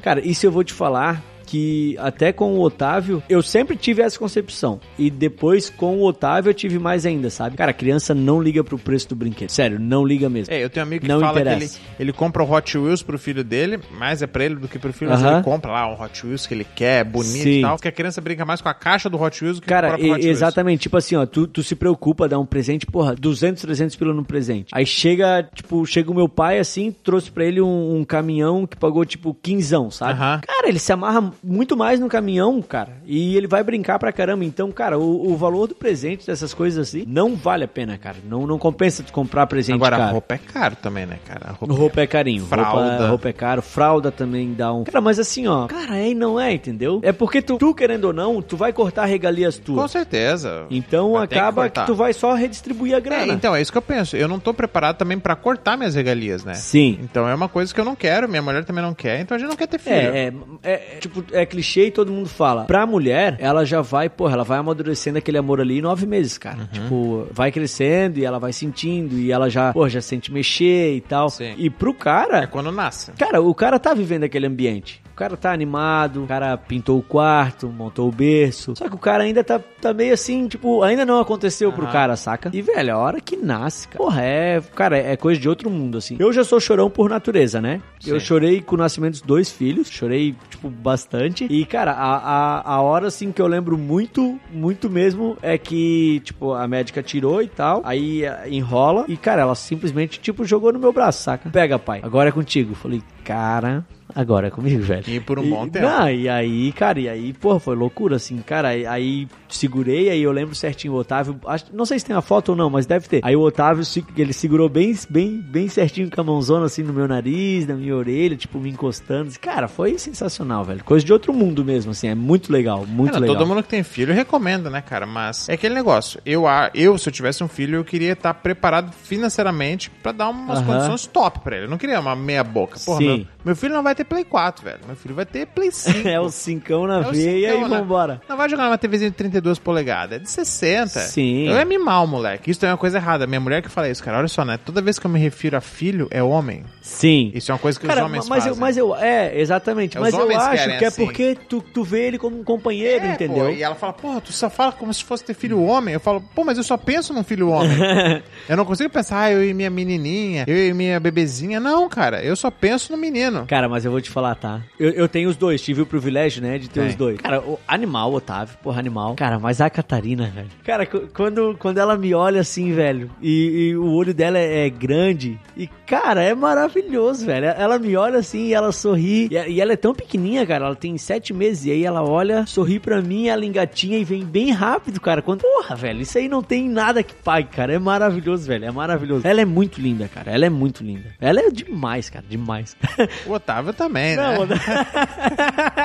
Cara, 0.01 0.25
isso 0.25 0.45
eu 0.45 0.51
vou 0.51 0.63
te 0.63 0.73
falar 0.73 1.21
que 1.49 1.95
até 1.97 2.31
com 2.31 2.53
o 2.53 2.61
Otávio, 2.61 3.23
eu 3.27 3.41
sempre 3.41 3.75
tive 3.75 4.03
essa 4.03 4.19
concepção. 4.19 4.79
E 4.99 5.09
depois 5.09 5.67
com 5.69 5.97
o 5.97 6.05
Otávio 6.05 6.51
eu 6.51 6.53
tive 6.53 6.77
mais 6.77 7.05
ainda, 7.07 7.29
sabe? 7.31 7.57
Cara, 7.57 7.71
a 7.71 7.73
criança 7.73 8.13
não 8.13 8.39
liga 8.41 8.63
pro 8.63 8.77
preço 8.77 9.09
do 9.09 9.15
brinquedo. 9.15 9.49
Sério, 9.49 9.79
não 9.79 10.05
liga 10.05 10.29
mesmo. 10.29 10.53
É, 10.53 10.63
eu 10.63 10.69
tenho 10.69 10.85
um 10.85 10.87
amigo 10.87 11.01
que 11.03 11.07
Não 11.07 11.19
fala 11.19 11.41
interessa. 11.41 11.79
que 11.79 11.83
ele, 11.85 11.93
ele 11.99 12.13
compra 12.13 12.43
o 12.43 12.51
Hot 12.51 12.77
Wheels 12.77 13.01
pro 13.01 13.17
filho 13.17 13.43
dele, 13.43 13.79
mais 13.97 14.21
é 14.21 14.27
pra 14.27 14.45
ele 14.45 14.55
do 14.55 14.67
que 14.67 14.77
pro 14.77 14.93
filho, 14.93 15.09
mas 15.09 15.23
Aham. 15.23 15.35
ele 15.35 15.43
compra 15.43 15.71
lá 15.71 15.87
um 15.91 15.99
Hot 15.99 16.25
Wheels 16.25 16.45
que 16.45 16.53
ele 16.53 16.65
quer, 16.75 17.03
bonito 17.03 17.31
Sim. 17.43 17.59
e 17.59 17.61
tal, 17.61 17.75
porque 17.77 17.87
a 17.87 17.91
criança 17.91 18.21
brinca 18.21 18.45
mais 18.45 18.61
com 18.61 18.69
a 18.69 18.73
caixa 18.73 19.09
do 19.09 19.19
Hot 19.19 19.43
Wheels 19.43 19.57
do 19.57 19.61
que 19.61 19.67
com 19.67 19.73
o 19.73 19.75
Cara, 19.75 19.87
próprio 19.89 20.11
Hot 20.13 20.21
Wheels. 20.21 20.37
exatamente, 20.37 20.81
tipo 20.81 20.97
assim, 20.97 21.15
ó, 21.15 21.25
tu, 21.25 21.47
tu 21.47 21.63
se 21.63 21.75
preocupa 21.75 22.27
dar 22.29 22.37
um 22.39 22.45
presente, 22.45 22.85
porra, 22.85 23.15
200, 23.15 23.61
300 23.63 23.95
pila 23.95 24.13
no 24.13 24.23
presente. 24.23 24.69
Aí 24.71 24.85
chega, 24.85 25.49
tipo, 25.55 25.83
chega 25.85 26.11
o 26.11 26.15
meu 26.15 26.29
pai 26.29 26.59
assim, 26.59 26.91
trouxe 26.91 27.31
pra 27.31 27.43
ele 27.43 27.59
um, 27.59 27.97
um 27.97 28.03
caminhão 28.03 28.67
que 28.67 28.77
pagou, 28.77 29.03
tipo, 29.03 29.33
quinzão, 29.33 29.89
sabe? 29.89 30.13
Aham. 30.13 30.41
Cara, 30.45 30.67
ele 30.69 30.77
se 30.79 30.91
amarra 30.93 31.31
muito 31.43 31.75
mais 31.75 31.99
no 31.99 32.07
caminhão, 32.07 32.61
cara, 32.61 32.97
e 33.05 33.35
ele 33.35 33.47
vai 33.47 33.63
brincar 33.63 33.99
pra 33.99 34.11
caramba. 34.11 34.43
Então, 34.45 34.71
cara, 34.71 34.97
o, 34.97 35.31
o 35.31 35.37
valor 35.37 35.67
do 35.67 35.75
presente, 35.75 36.25
dessas 36.27 36.53
coisas 36.53 36.87
assim, 36.87 37.03
não 37.07 37.35
vale 37.35 37.63
a 37.63 37.67
pena, 37.67 37.97
cara. 37.97 38.17
Não, 38.27 38.45
não 38.45 38.57
compensa 38.57 39.03
tu 39.03 39.11
comprar 39.13 39.47
presente 39.47 39.75
Agora, 39.75 39.97
a 39.97 40.11
roupa 40.11 40.35
é 40.35 40.37
caro 40.37 40.75
também, 40.75 41.05
né, 41.05 41.19
cara? 41.25 41.49
A 41.49 41.51
roupa, 41.51 41.73
Roupa 41.73 42.01
é 42.01 42.07
carinho, 42.07 42.45
Fralda. 42.45 42.89
Roupa, 42.89 43.07
roupa 43.07 43.29
é 43.29 43.33
caro, 43.33 43.61
fralda 43.61 44.11
também 44.11 44.53
dá 44.53 44.73
um. 44.73 44.83
Cara, 44.83 45.01
mas 45.01 45.19
assim, 45.19 45.47
ó, 45.47 45.67
cara, 45.67 45.97
é 45.97 46.09
e 46.09 46.15
não 46.15 46.39
é, 46.39 46.53
entendeu? 46.53 46.99
É 47.03 47.11
porque 47.11 47.41
tu, 47.41 47.57
tu 47.57 47.73
querendo 47.73 48.05
ou 48.05 48.13
não, 48.13 48.41
tu 48.41 48.57
vai 48.57 48.73
cortar 48.73 49.05
regalias 49.05 49.57
tuas. 49.57 49.81
Com 49.81 49.87
certeza. 49.87 50.65
Então 50.69 51.13
Vai 51.13 51.27
que 51.27 51.35
acaba 51.35 51.63
que, 51.63 51.69
cortar. 51.69 51.85
tu 51.85 51.95
vai 51.95 52.13
só 52.13 52.33
redistribuir 52.33 52.95
a 52.95 52.99
grana. 52.99 53.31
É, 53.31 53.35
então, 53.35 53.55
é 53.55 53.61
isso 53.61 53.71
que 53.71 53.77
eu 53.77 53.81
penso. 53.81 54.15
Eu 54.17 54.27
não 54.27 54.39
tô 54.39 54.53
preparado 54.53 54.97
também 54.97 55.19
pra 55.19 55.35
cortar 55.35 55.77
minhas 55.77 55.95
regalias, 55.95 56.43
né? 56.43 56.53
Sim. 56.53 56.99
Então 57.01 57.27
é 57.27 57.33
uma 57.33 57.47
coisa 57.49 57.73
que 57.73 57.79
eu 57.79 57.85
não 57.85 57.95
quero, 57.95 58.27
minha 58.27 58.41
mulher 58.41 58.63
também 58.65 58.83
não 58.83 58.93
quer, 58.93 59.21
então 59.21 59.35
a 59.35 59.39
gente 59.39 59.49
não 59.49 59.55
quer 59.55 59.67
ter 59.67 59.79
filho. 59.79 59.95
É, 59.95 60.33
é, 60.63 60.73
é, 60.73 60.77
tipo, 60.99 61.23
é 61.31 61.45
clichê 61.45 61.87
e 61.87 61.91
todo 61.91 62.11
mundo 62.11 62.29
fala. 62.29 62.65
Pra 62.65 62.85
mulher, 62.85 63.35
ela 63.39 63.65
já 63.65 63.81
vai, 63.81 64.09
porra, 64.09 64.33
ela 64.33 64.43
vai 64.43 64.57
amadurecendo 64.59 65.17
aquele 65.17 65.37
amor 65.37 65.59
ali 65.61 65.79
em 65.79 65.81
nove 65.81 66.05
meses, 66.05 66.37
cara. 66.37 66.57
Uhum. 66.59 66.67
Tipo, 66.67 67.27
vai 67.31 67.51
crescendo 67.51 68.19
e 68.19 68.25
ela 68.25 68.39
vai 68.39 68.53
sentindo 68.53 69.17
e 69.17 69.31
ela 69.31 69.49
já, 69.49 69.73
porra, 69.73 69.89
já 69.89 70.01
sente 70.01 70.31
mexer 70.31 70.95
e 70.95 71.01
tal. 71.01 71.29
Sim. 71.29 71.53
E 71.57 71.69
pro 71.69 71.91
É 71.91 71.93
cara, 71.93 72.47
quando 72.47 72.71
nasce. 72.71 73.11
cara, 73.13 73.41
o 73.41 73.53
cara 73.53 73.77
tá 73.79 73.93
vivendo 73.93 74.23
aquele 74.23 74.47
ambiente. 74.47 75.01
cara 75.15 75.35
tá 75.35 75.51
animado, 75.51 76.23
o 76.23 76.27
cara 76.27 76.55
pintou 76.57 76.97
o 76.97 77.03
quarto, 77.03 77.67
montou 77.67 78.07
o 78.07 78.11
berço. 78.11 78.73
Só 78.75 78.87
que 78.87 78.95
o 78.95 78.99
cara 78.99 79.23
ainda 79.23 79.43
tá, 79.43 79.59
tá 79.81 79.93
meio 79.93 80.13
assim, 80.13 80.47
tipo, 80.47 80.81
ainda 80.81 81.05
não 81.05 81.19
aconteceu 81.19 81.73
pro 81.73 81.83
Aham. 81.83 81.91
cara, 81.91 82.15
saca? 82.15 82.49
E, 82.53 82.61
velho, 82.61 82.93
a 82.93 82.97
hora 82.97 83.19
que 83.19 83.35
nasce, 83.35 83.85
cara, 83.89 83.97
porra, 83.97 84.21
é, 84.23 84.61
cara, 84.73 84.97
é 84.97 85.17
coisa 85.17 85.39
de 85.39 85.49
outro 85.49 85.69
mundo, 85.69 85.97
assim. 85.97 86.15
Eu 86.17 86.31
já 86.31 86.45
sou 86.45 86.57
chorão 86.61 86.89
por 86.89 87.09
natureza, 87.09 87.59
né? 87.61 87.81
Eu 88.07 88.17
Sim. 88.17 88.25
chorei 88.25 88.61
com 88.61 88.75
o 88.75 88.77
nascimento 88.77 89.11
dos 89.11 89.21
dois 89.21 89.51
filhos, 89.51 89.89
chorei, 89.89 90.33
tipo, 90.49 90.69
bastante. 90.69 91.18
E, 91.49 91.65
cara, 91.65 91.91
a, 91.91 92.15
a, 92.17 92.73
a 92.75 92.81
hora, 92.81 93.07
assim, 93.07 93.31
que 93.31 93.41
eu 93.41 93.47
lembro 93.47 93.77
muito, 93.77 94.39
muito 94.51 94.89
mesmo, 94.89 95.37
é 95.41 95.57
que, 95.57 96.21
tipo, 96.21 96.53
a 96.53 96.67
médica 96.67 97.03
tirou 97.03 97.41
e 97.41 97.47
tal, 97.47 97.81
aí 97.83 98.23
eh, 98.25 98.47
enrola, 98.49 99.05
e, 99.07 99.17
cara, 99.17 99.41
ela 99.41 99.55
simplesmente, 99.55 100.19
tipo, 100.19 100.45
jogou 100.45 100.71
no 100.71 100.79
meu 100.79 100.93
braço, 100.93 101.23
saca? 101.23 101.49
Pega, 101.49 101.77
pai, 101.77 101.99
agora 102.03 102.29
é 102.29 102.31
contigo. 102.31 102.75
Falei, 102.75 103.01
cara... 103.23 103.85
Agora 104.15 104.49
comigo, 104.49 104.81
velho. 104.81 105.03
E 105.07 105.19
por 105.19 105.37
um 105.39 105.43
E- 105.43 105.49
bom 105.49 105.67
tempo. 105.67 105.85
Não, 105.85 106.09
e 106.09 106.27
aí, 106.27 106.71
cara, 106.71 106.99
e 106.99 107.07
aí, 107.07 107.33
porra, 107.33 107.59
foi 107.59 107.75
loucura, 107.75 108.15
assim, 108.15 108.37
cara. 108.37 108.69
Aí, 108.69 108.85
aí 108.85 109.27
segurei, 109.47 110.09
aí 110.09 110.21
eu 110.21 110.31
lembro 110.31 110.55
certinho 110.55 110.93
o 110.93 110.97
Otávio. 110.97 111.39
acho- 111.45 111.65
não 111.73 111.85
sei 111.85 111.99
se 111.99 112.05
tem 112.05 112.15
a 112.15 112.21
foto 112.21 112.49
ou 112.49 112.55
não, 112.55 112.69
mas 112.69 112.85
deve 112.85 113.07
ter. 113.07 113.21
Aí 113.23 113.35
o 113.35 113.41
Otávio, 113.41 113.83
ele 114.17 114.33
segurou 114.33 114.67
bem, 114.69 114.95
bem, 115.09 115.37
bem 115.39 115.67
certinho 115.67 116.09
com 116.09 116.19
a 116.21 116.23
mãozona, 116.23 116.65
assim, 116.65 116.81
no 116.83 116.91
meu 116.93 117.07
nariz, 117.07 117.67
na 117.67 117.75
minha 117.75 117.95
orelha, 117.95 118.35
tipo, 118.35 118.59
me 118.59 118.69
encostando. 118.69 119.31
Cara, 119.39 119.67
foi 119.67 119.97
sensacional, 119.97 120.63
velho. 120.63 120.83
Coisa 120.83 121.05
de 121.05 121.13
outro 121.13 121.33
mundo 121.33 121.63
mesmo, 121.63 121.91
assim. 121.91 122.07
É 122.07 122.15
muito 122.15 122.51
legal, 122.51 122.85
muito 122.87 123.11
Cara, 123.11 123.21
legal. 123.21 123.35
Todo 123.37 123.47
mundo 123.47 123.61
que 123.63 123.69
tem 123.69 123.83
filho 123.83 124.13
recomenda, 124.13 124.69
né, 124.69 124.81
cara? 124.81 125.05
Mas 125.05 125.47
é 125.49 125.53
aquele 125.53 125.73
negócio. 125.75 126.19
Eu, 126.25 126.43
eu 126.73 126.97
se 126.97 127.07
eu 127.09 127.13
tivesse 127.13 127.43
um 127.43 127.47
filho, 127.47 127.75
eu 127.77 127.83
queria 127.83 128.13
estar 128.13 128.33
preparado 128.33 128.91
financeiramente 128.91 129.89
pra 129.89 130.11
dar 130.11 130.29
umas 130.29 130.59
Aham. 130.59 130.65
condições 130.67 131.05
top 131.07 131.39
pra 131.39 131.55
ele. 131.57 131.65
Eu 131.65 131.69
não 131.69 131.77
queria 131.77 131.99
uma 131.99 132.15
meia 132.15 132.43
boca. 132.43 132.79
Porra, 132.83 132.97
Sim. 132.99 133.05
meu, 133.05 133.25
meu 133.49 133.55
filho 133.55 133.73
não 133.73 133.81
vai 133.81 133.95
ter 133.95 134.03
Play 134.03 134.23
4, 134.23 134.63
velho. 134.63 134.79
Meu 134.85 134.95
filho 134.95 135.15
vai 135.15 135.25
ter 135.25 135.47
Play 135.47 135.71
5. 135.71 136.05
É 136.07 136.19
o 136.19 136.29
cincão 136.29 136.85
na 136.85 136.99
É 136.99 137.11
veia 137.11 137.55
e 137.55 137.61
né? 137.61 137.67
vambora. 137.67 138.21
Não 138.29 138.37
vai 138.37 138.47
jogar 138.47 138.65
numa 138.65 138.77
TVzinha 138.77 139.09
de 139.09 139.15
32 139.15 139.57
polegadas, 139.57 140.19
é 140.19 140.19
de 140.19 140.29
60. 140.29 140.99
Sim. 140.99 141.47
Eu 141.47 141.57
é 141.57 141.65
mimar 141.65 142.03
o 142.03 142.07
moleque. 142.07 142.51
Isso 142.51 142.63
é 142.63 142.69
uma 142.69 142.77
coisa 142.77 142.99
errada. 142.99 143.25
Minha 143.25 143.39
mulher 143.39 143.63
que 143.63 143.69
fala 143.69 143.89
isso, 143.89 144.03
cara. 144.03 144.19
Olha 144.19 144.27
só, 144.27 144.45
né? 144.45 144.59
Toda 144.63 144.81
vez 144.83 144.99
que 144.99 145.05
eu 145.07 145.09
me 145.09 145.19
refiro 145.19 145.57
a 145.57 145.61
filho, 145.61 146.07
é 146.11 146.21
homem. 146.21 146.63
Sim. 146.79 147.31
Isso 147.33 147.51
é 147.51 147.55
uma 147.55 147.59
coisa 147.59 147.79
que 147.79 147.87
Cara, 147.87 148.01
os 148.01 148.05
homens 148.05 148.29
mas 148.29 148.43
fazem. 148.43 148.51
eu, 148.53 148.55
mas 148.59 148.77
eu, 148.77 148.95
é, 148.95 149.39
exatamente. 149.39 149.97
É, 149.97 149.99
mas 149.99 150.13
eu 150.13 150.29
acho 150.39 150.77
que 150.77 150.85
é 150.85 150.87
assim. 150.87 151.05
porque 151.05 151.35
tu, 151.47 151.59
tu 151.61 151.83
vê 151.83 152.05
ele 152.07 152.19
como 152.19 152.39
um 152.39 152.43
companheiro, 152.43 153.03
É, 153.05 153.13
entendeu? 153.13 153.45
pô, 153.45 153.49
e 153.49 153.63
ela 153.63 153.73
fala, 153.75 153.93
porra, 153.93 154.21
tu 154.21 154.31
só 154.31 154.47
fala 154.47 154.71
como 154.71 154.93
se 154.93 155.03
fosse 155.03 155.23
ter 155.23 155.33
filho 155.33 155.63
homem. 155.63 155.95
Eu 155.95 155.99
falo, 155.99 156.21
pô, 156.35 156.43
mas 156.43 156.57
eu 156.57 156.63
só 156.63 156.77
penso 156.77 157.13
num 157.13 157.23
filho 157.23 157.49
homem. 157.49 157.77
eu 158.47 158.55
não 158.55 158.65
consigo 158.65 158.89
pensar, 158.91 159.21
ah, 159.21 159.31
eu 159.31 159.43
e 159.43 159.53
minha 159.55 159.69
menininha, 159.71 160.45
eu 160.47 160.67
e 160.67 160.73
minha 160.73 160.99
bebezinha. 160.99 161.59
Não, 161.59 161.89
cara, 161.89 162.23
eu 162.23 162.35
só 162.35 162.51
penso 162.51 162.91
no 162.91 162.97
menino. 162.97 163.38
Cara, 163.45 163.67
mas 163.69 163.85
eu 163.85 163.91
vou 163.91 164.01
te 164.01 164.09
falar, 164.09 164.35
tá? 164.35 164.61
Eu, 164.79 164.91
eu 164.91 165.07
tenho 165.07 165.29
os 165.29 165.37
dois, 165.37 165.61
tive 165.61 165.81
o 165.81 165.85
privilégio, 165.85 166.41
né, 166.41 166.57
de 166.57 166.69
ter 166.69 166.81
Tem. 166.81 166.89
os 166.89 166.95
dois. 166.95 167.17
Cara, 167.17 167.41
o 167.41 167.59
animal, 167.67 168.13
Otávio, 168.13 168.57
porra, 168.61 168.79
animal. 168.79 169.15
Cara, 169.15 169.39
mas 169.39 169.61
a 169.61 169.69
Catarina, 169.69 170.31
velho. 170.33 170.47
Cara, 170.63 170.85
quando, 170.85 171.55
quando 171.59 171.77
ela 171.77 171.97
me 171.97 172.13
olha 172.13 172.41
assim, 172.41 172.73
velho, 172.73 173.09
e, 173.21 173.69
e 173.69 173.75
o 173.75 173.91
olho 173.91 174.13
dela 174.13 174.37
é, 174.37 174.65
é 174.65 174.69
grande, 174.69 175.39
e, 175.55 175.67
cara, 175.85 176.23
é 176.23 176.33
maravilhoso, 176.33 177.25
velho. 177.25 177.45
Ela 177.45 177.77
me 177.79 177.95
olha 177.95 178.19
assim 178.19 178.47
e 178.47 178.53
ela 178.53 178.71
sorri. 178.71 179.27
E, 179.31 179.51
e 179.51 179.61
ela 179.61 179.73
é 179.73 179.77
tão 179.77 179.93
pequenininha, 179.93 180.45
cara, 180.45 180.65
ela 180.65 180.75
tem 180.75 180.97
sete 180.97 181.33
meses, 181.33 181.65
e 181.65 181.71
aí 181.71 181.85
ela 181.85 182.03
olha, 182.03 182.45
sorri 182.45 182.79
pra 182.79 183.01
mim, 183.01 183.27
ela 183.27 183.45
engatinha 183.45 183.97
e 183.97 184.03
vem 184.03 184.23
bem 184.23 184.51
rápido, 184.51 184.99
cara. 184.99 185.21
Quando, 185.21 185.41
porra, 185.41 185.75
velho, 185.75 186.01
isso 186.01 186.17
aí 186.17 186.27
não 186.27 186.41
tem 186.41 186.69
nada 186.69 187.03
que 187.03 187.13
pague, 187.13 187.49
cara. 187.49 187.73
É 187.73 187.79
maravilhoso, 187.79 188.47
velho, 188.47 188.65
é 188.65 188.71
maravilhoso. 188.71 189.27
Ela 189.27 189.41
é 189.41 189.45
muito 189.45 189.81
linda, 189.81 190.07
cara, 190.07 190.31
ela 190.31 190.45
é 190.45 190.49
muito 190.49 190.83
linda. 190.83 191.13
Ela 191.19 191.41
é 191.41 191.49
demais, 191.49 192.09
cara, 192.09 192.25
demais. 192.27 192.75
O 193.25 193.33
Otávio 193.33 193.73
também, 193.73 194.15
Não, 194.15 194.45
né? 194.45 194.55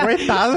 Coitado. 0.03 0.55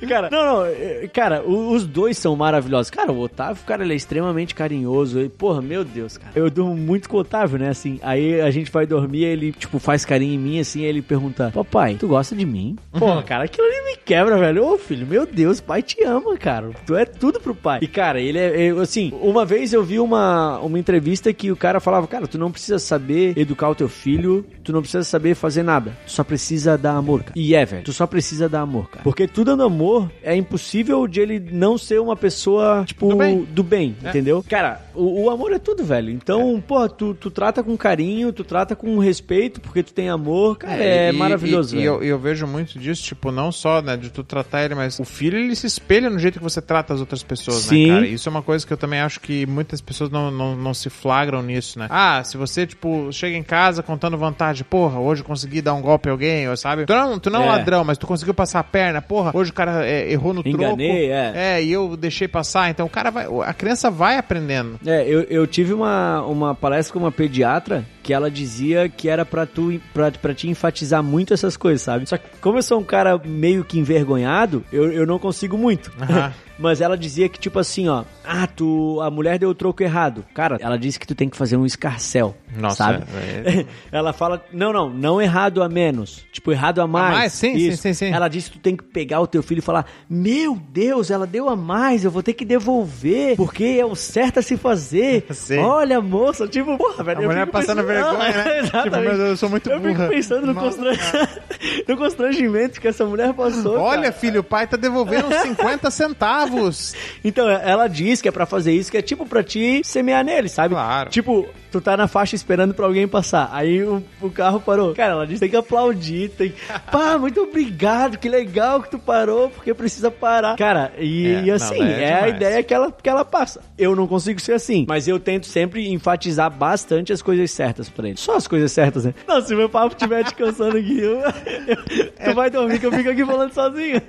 Cara, 0.08 0.28
não, 0.30 0.44
não, 0.44 0.66
eh, 0.66 1.08
cara, 1.12 1.42
os 1.42 1.86
dois 1.86 2.18
são 2.18 2.34
maravilhosos. 2.34 2.90
Cara, 2.90 3.12
o 3.12 3.20
Otávio, 3.20 3.62
cara, 3.64 3.84
ele 3.84 3.92
é 3.92 3.96
extremamente 3.96 4.54
carinhoso. 4.54 5.20
E, 5.20 5.28
porra, 5.28 5.62
meu 5.62 5.84
Deus, 5.84 6.16
cara. 6.16 6.32
Eu 6.34 6.50
durmo 6.50 6.74
muito 6.74 7.08
com 7.08 7.16
o 7.16 7.20
Otávio, 7.20 7.58
né? 7.58 7.68
Assim, 7.68 8.00
aí 8.02 8.40
a 8.40 8.50
gente 8.50 8.70
vai 8.70 8.86
dormir, 8.86 9.24
ele, 9.24 9.52
tipo, 9.52 9.78
faz 9.78 10.04
carinho 10.04 10.34
em 10.34 10.38
mim, 10.38 10.60
assim, 10.60 10.80
aí 10.80 10.86
ele 10.86 11.02
pergunta: 11.02 11.50
Papai, 11.54 11.96
tu 11.98 12.08
gosta 12.08 12.34
de 12.34 12.44
mim? 12.44 12.76
Porra, 12.92 13.22
cara, 13.22 13.44
aquilo 13.44 13.66
ali 13.66 13.90
me 13.90 13.96
quebra, 13.96 14.36
velho. 14.38 14.64
Ô, 14.66 14.78
filho, 14.78 15.06
meu 15.06 15.26
Deus, 15.26 15.60
pai 15.60 15.82
te 15.82 16.02
ama, 16.04 16.36
cara. 16.36 16.70
Tu 16.86 16.96
é 16.96 17.04
tudo 17.04 17.40
pro 17.40 17.54
pai. 17.54 17.78
E, 17.82 17.86
cara, 17.86 18.20
ele 18.20 18.38
é, 18.38 18.66
é, 18.66 18.70
assim, 18.70 19.12
uma 19.20 19.44
vez 19.44 19.72
eu 19.72 19.82
vi 19.84 20.00
uma, 20.00 20.58
uma 20.58 20.78
entrevista 20.78 21.32
que 21.32 21.52
o 21.52 21.56
cara 21.56 21.80
falava: 21.80 22.06
Cara, 22.06 22.26
tu 22.26 22.38
não 22.38 22.50
precisa 22.50 22.78
saber 22.78 23.36
educar 23.36 23.68
o 23.68 23.74
teu 23.74 23.88
filho, 23.88 24.44
tu 24.64 24.72
não 24.72 24.80
precisa 24.80 25.04
saber 25.04 25.34
fazer 25.34 25.62
nada. 25.62 25.96
Tu 26.06 26.12
só 26.12 26.24
precisa 26.24 26.76
dar 26.76 26.92
amor, 26.94 27.20
cara. 27.22 27.32
E 27.36 27.54
é, 27.54 27.64
velho. 27.64 27.84
Tu 27.84 27.92
só 27.92 28.06
precisa 28.06 28.48
dar 28.48 28.60
amor, 28.62 28.88
cara. 28.90 29.02
Porque 29.04 29.28
tu 29.28 29.44
dando 29.44 29.62
amor, 29.62 30.10
é 30.22 30.34
impossível 30.34 31.06
de 31.06 31.20
ele 31.20 31.38
não 31.52 31.78
ser 31.78 32.00
uma 32.00 32.16
pessoa, 32.16 32.84
tipo, 32.86 33.08
Do 33.10 33.16
bem. 33.16 33.42
do 33.44 33.62
bem, 33.62 33.96
É. 34.02 34.08
entendeu? 34.08 34.44
Cara, 34.48 34.80
o, 34.94 35.24
o 35.24 35.30
amor 35.30 35.52
é 35.52 35.58
tudo, 35.58 35.84
velho. 35.84 36.10
Então, 36.10 36.60
porra, 36.66 36.88
tu, 36.88 37.14
tu 37.14 37.30
trata 37.30 37.62
com 37.62 37.76
carinho, 37.76 38.32
tu 38.32 38.42
trata 38.44 38.74
com 38.74 38.98
respeito, 38.98 39.60
porque 39.60 39.82
tu 39.82 39.92
tem 39.92 40.08
amor, 40.08 40.58
cara, 40.58 40.82
é, 40.82 41.10
e- 41.10 41.12
maravilhoso, 41.16 41.74
E, 41.76 41.78
e 41.78 41.82
velho. 41.82 41.94
eu, 41.96 42.04
e 42.04 42.08
eu 42.08 42.18
vejo 42.18 42.46
muito 42.46 42.78
disso, 42.78 43.02
tipo, 43.04 43.30
não 43.30 43.52
só, 43.52 43.80
né, 43.80 43.96
de 43.96 44.10
tu 44.10 44.24
tratar 44.24 44.64
ele, 44.64 44.74
mas 44.74 44.98
o 44.98 45.04
filho, 45.04 45.38
ele 45.38 45.54
se 45.54 45.66
espelha 45.66 46.10
no 46.10 46.18
jeito 46.18 46.38
que 46.38 46.44
você 46.44 46.60
trata 46.60 46.92
as 46.94 47.00
outras 47.00 47.22
pessoas, 47.22 47.58
Sim. 47.58 47.86
né, 47.88 47.94
cara? 47.94 48.06
Isso 48.08 48.28
é 48.28 48.30
uma 48.30 48.42
coisa 48.42 48.66
que 48.66 48.72
eu 48.72 48.76
também 48.76 49.00
acho 49.00 49.20
que 49.20 49.46
muitas 49.46 49.80
pessoas 49.80 50.10
não, 50.10 50.30
não, 50.30 50.56
não 50.56 50.74
se 50.74 50.90
flagram 50.90 51.42
nisso, 51.42 51.78
né? 51.78 51.86
Ah, 51.90 52.22
se 52.24 52.36
você, 52.36 52.66
tipo, 52.66 53.12
chega 53.12 53.36
em 53.36 53.42
casa 53.42 53.82
contando 53.82 54.16
vantagem, 54.18 54.64
porra, 54.68 54.98
hoje 54.98 55.22
eu 55.22 55.26
consegui 55.26 55.60
dar 55.62 55.74
um 55.74 55.80
golpe 55.82 55.89
em 56.08 56.10
alguém, 56.12 56.48
ou 56.48 56.56
sabe? 56.56 56.84
Tu 56.86 56.92
não, 56.94 57.18
tu 57.18 57.30
não 57.30 57.42
é 57.42 57.46
um 57.46 57.46
É. 57.46 57.56
ladrão, 57.56 57.84
mas 57.84 57.96
tu 57.98 58.06
conseguiu 58.06 58.34
passar 58.34 58.60
a 58.60 58.64
perna, 58.64 59.00
porra, 59.02 59.30
hoje 59.34 59.50
o 59.50 59.54
cara 59.54 59.86
é, 59.86 60.10
errou 60.12 60.32
no 60.34 60.42
Enganei, 60.44 61.08
troco. 61.08 61.36
é. 61.38 61.56
É, 61.56 61.62
e 61.62 61.72
eu 61.72 61.96
deixei 61.96 62.28
passar, 62.28 62.70
então 62.70 62.86
o 62.86 62.90
cara 62.90 63.10
vai, 63.10 63.26
a 63.44 63.52
criança 63.54 63.90
vai 63.90 64.16
aprendendo. 64.18 64.78
É, 64.86 65.02
eu, 65.06 65.22
eu 65.22 65.46
tive 65.46 65.72
uma, 65.72 66.22
uma 66.22 66.54
palestra 66.54 66.92
com 66.92 66.98
uma 66.98 67.12
pediatra 67.12 67.84
que 68.10 68.14
ela 68.14 68.28
dizia 68.28 68.88
que 68.88 69.08
era 69.08 69.24
pra 69.24 69.46
tu 69.46 69.80
pra, 69.94 70.10
pra 70.10 70.34
te 70.34 70.48
enfatizar 70.48 71.00
muito 71.00 71.32
essas 71.32 71.56
coisas, 71.56 71.82
sabe? 71.82 72.08
Só 72.08 72.18
que 72.18 72.24
como 72.40 72.58
eu 72.58 72.62
sou 72.62 72.80
um 72.80 72.82
cara 72.82 73.16
meio 73.24 73.64
que 73.64 73.78
envergonhado, 73.78 74.64
eu, 74.72 74.90
eu 74.90 75.06
não 75.06 75.16
consigo 75.16 75.56
muito. 75.56 75.92
Aham. 76.00 76.32
Mas 76.60 76.82
ela 76.82 76.94
dizia 76.94 77.26
que, 77.26 77.40
tipo 77.40 77.58
assim, 77.58 77.88
ó, 77.88 78.04
ah, 78.22 78.46
tu. 78.46 79.00
A 79.00 79.10
mulher 79.10 79.38
deu 79.38 79.48
o 79.48 79.54
troco 79.54 79.82
errado. 79.82 80.22
Cara, 80.34 80.58
ela 80.60 80.78
disse 80.78 81.00
que 81.00 81.06
tu 81.06 81.14
tem 81.14 81.26
que 81.26 81.36
fazer 81.36 81.56
um 81.56 81.64
escarcel. 81.64 82.36
Nossa, 82.54 82.76
sabe? 82.76 83.04
é- 83.16 83.64
ela 83.90 84.12
fala, 84.12 84.44
não, 84.52 84.70
não, 84.70 84.90
não 84.90 85.22
errado 85.22 85.62
a 85.62 85.70
menos. 85.70 86.26
Tipo, 86.30 86.52
errado 86.52 86.82
a 86.82 86.86
mais. 86.86 87.16
mais? 87.16 87.32
Sim, 87.32 87.58
sim, 87.58 87.76
sim, 87.76 87.94
sim. 87.94 88.12
Ela 88.12 88.28
disse 88.28 88.50
que 88.50 88.58
tu 88.58 88.62
tem 88.62 88.76
que 88.76 88.84
pegar 88.84 89.20
o 89.22 89.26
teu 89.26 89.42
filho 89.42 89.60
e 89.60 89.62
falar: 89.62 89.86
Meu 90.08 90.54
Deus, 90.54 91.10
ela 91.10 91.26
deu 91.26 91.48
a 91.48 91.56
mais, 91.56 92.04
eu 92.04 92.10
vou 92.10 92.22
ter 92.22 92.34
que 92.34 92.44
devolver, 92.44 93.36
porque 93.36 93.78
é 93.80 93.86
o 93.86 93.94
certo 93.94 94.40
a 94.40 94.42
se 94.42 94.58
fazer. 94.58 95.24
Sim. 95.32 95.60
Olha, 95.60 95.98
moça, 96.02 96.46
tipo, 96.46 96.76
porra, 96.76 97.02
velho. 97.02 97.20
A 97.20 97.22
mulher 97.22 97.46
passando 97.46 97.82
vergonha, 98.04 98.32
né? 98.44 98.58
Exatamente. 98.60 98.90
Tipo, 98.90 98.96
meu 99.00 99.16
Deus, 99.16 99.28
eu 99.30 99.36
sou 99.36 99.48
muito 99.48 99.70
Eu 99.70 99.80
burra. 99.80 99.94
fico 99.94 100.08
pensando 100.08 100.46
no, 100.46 100.54
constran- 100.54 100.96
no 101.88 101.96
constrangimento 101.96 102.80
que 102.80 102.88
essa 102.88 103.04
mulher 103.04 103.32
passou. 103.34 103.78
Olha, 103.78 104.02
cara. 104.02 104.12
filho, 104.12 104.40
o 104.40 104.44
pai 104.44 104.66
tá 104.66 104.76
devolvendo 104.76 105.28
uns 105.32 105.36
50 105.42 105.90
centavos. 105.90 106.94
Então, 107.24 107.48
ela 107.48 107.88
diz 107.88 108.20
que 108.20 108.28
é 108.28 108.32
pra 108.32 108.46
fazer 108.46 108.72
isso, 108.72 108.90
que 108.90 108.96
é 108.96 109.02
tipo 109.02 109.26
pra 109.26 109.42
te 109.42 109.82
semear 109.84 110.24
nele, 110.24 110.48
sabe? 110.48 110.74
Claro. 110.74 111.10
Tipo, 111.10 111.48
tu 111.70 111.80
tá 111.80 111.96
na 111.96 112.06
faixa 112.08 112.34
esperando 112.34 112.74
pra 112.74 112.86
alguém 112.86 113.06
passar. 113.08 113.48
Aí 113.52 113.82
o, 113.82 114.02
o 114.20 114.30
carro 114.30 114.60
parou. 114.60 114.94
Cara, 114.94 115.12
ela 115.12 115.26
diz 115.26 115.38
tem 115.40 115.48
que 115.48 115.56
aplaudir, 115.56 116.30
tem. 116.30 116.52
Pá, 116.90 117.18
muito 117.18 117.40
obrigado, 117.40 118.18
que 118.18 118.28
legal 118.28 118.82
que 118.82 118.90
tu 118.90 118.98
parou, 118.98 119.50
porque 119.50 119.72
precisa 119.74 120.10
parar. 120.10 120.56
Cara, 120.56 120.92
e, 120.98 121.26
É, 121.28 121.42
e 121.44 121.50
assim, 121.50 121.78
não, 121.78 121.86
é 121.86 122.02
é, 122.04 122.14
a 122.22 122.28
ideia 122.28 122.62
que 122.62 122.74
ela, 122.74 122.90
que 122.92 123.08
ela 123.08 123.24
passa. 123.24 123.60
Eu 123.78 123.94
não 123.96 124.06
consigo 124.06 124.40
ser 124.40 124.52
assim, 124.52 124.84
mas 124.88 125.06
eu 125.08 125.18
tento 125.18 125.46
sempre 125.46 125.88
enfatizar 125.90 126.50
bastante 126.50 127.12
as 127.12 127.22
coisas 127.22 127.50
certas 127.50 127.88
pra 127.88 128.08
ele. 128.08 128.16
Só 128.18 128.36
as 128.36 128.46
coisas 128.46 128.70
certas, 128.72 129.04
né? 129.04 129.14
Não, 129.26 129.40
se 129.40 129.54
meu 129.54 129.68
papo 129.68 129.94
estiver 129.94 130.24
te 130.24 130.34
cansando 130.34 130.76
aqui, 130.76 131.00
eu- 131.00 131.20
eu- 131.20 132.10
tu 132.30 132.34
vai 132.34 132.50
dormir 132.50 132.78
que 132.78 132.86
eu 132.86 132.92
fico 132.92 133.10
aqui 133.10 133.24
falando 133.24 133.52
sozinho. 133.52 134.00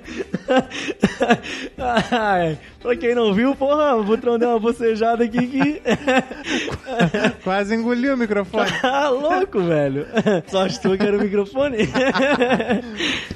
Ai, 2.10 2.58
pra 2.80 2.96
quem 2.96 3.14
não 3.14 3.32
viu, 3.32 3.54
porra, 3.54 3.94
o 3.96 4.04
Butrão 4.04 4.38
deu 4.38 4.50
uma 4.50 4.58
bocejada 4.60 5.24
aqui 5.24 5.46
que. 5.46 5.82
Quase 7.52 7.74
engoliu 7.74 8.14
o 8.14 8.16
microfone. 8.16 8.70
Ah, 8.82 9.10
louco, 9.10 9.60
velho. 9.60 10.06
Só 10.46 10.66
tu 10.68 10.96
que 10.96 11.04
era 11.04 11.18
o 11.18 11.20
microfone. 11.20 11.76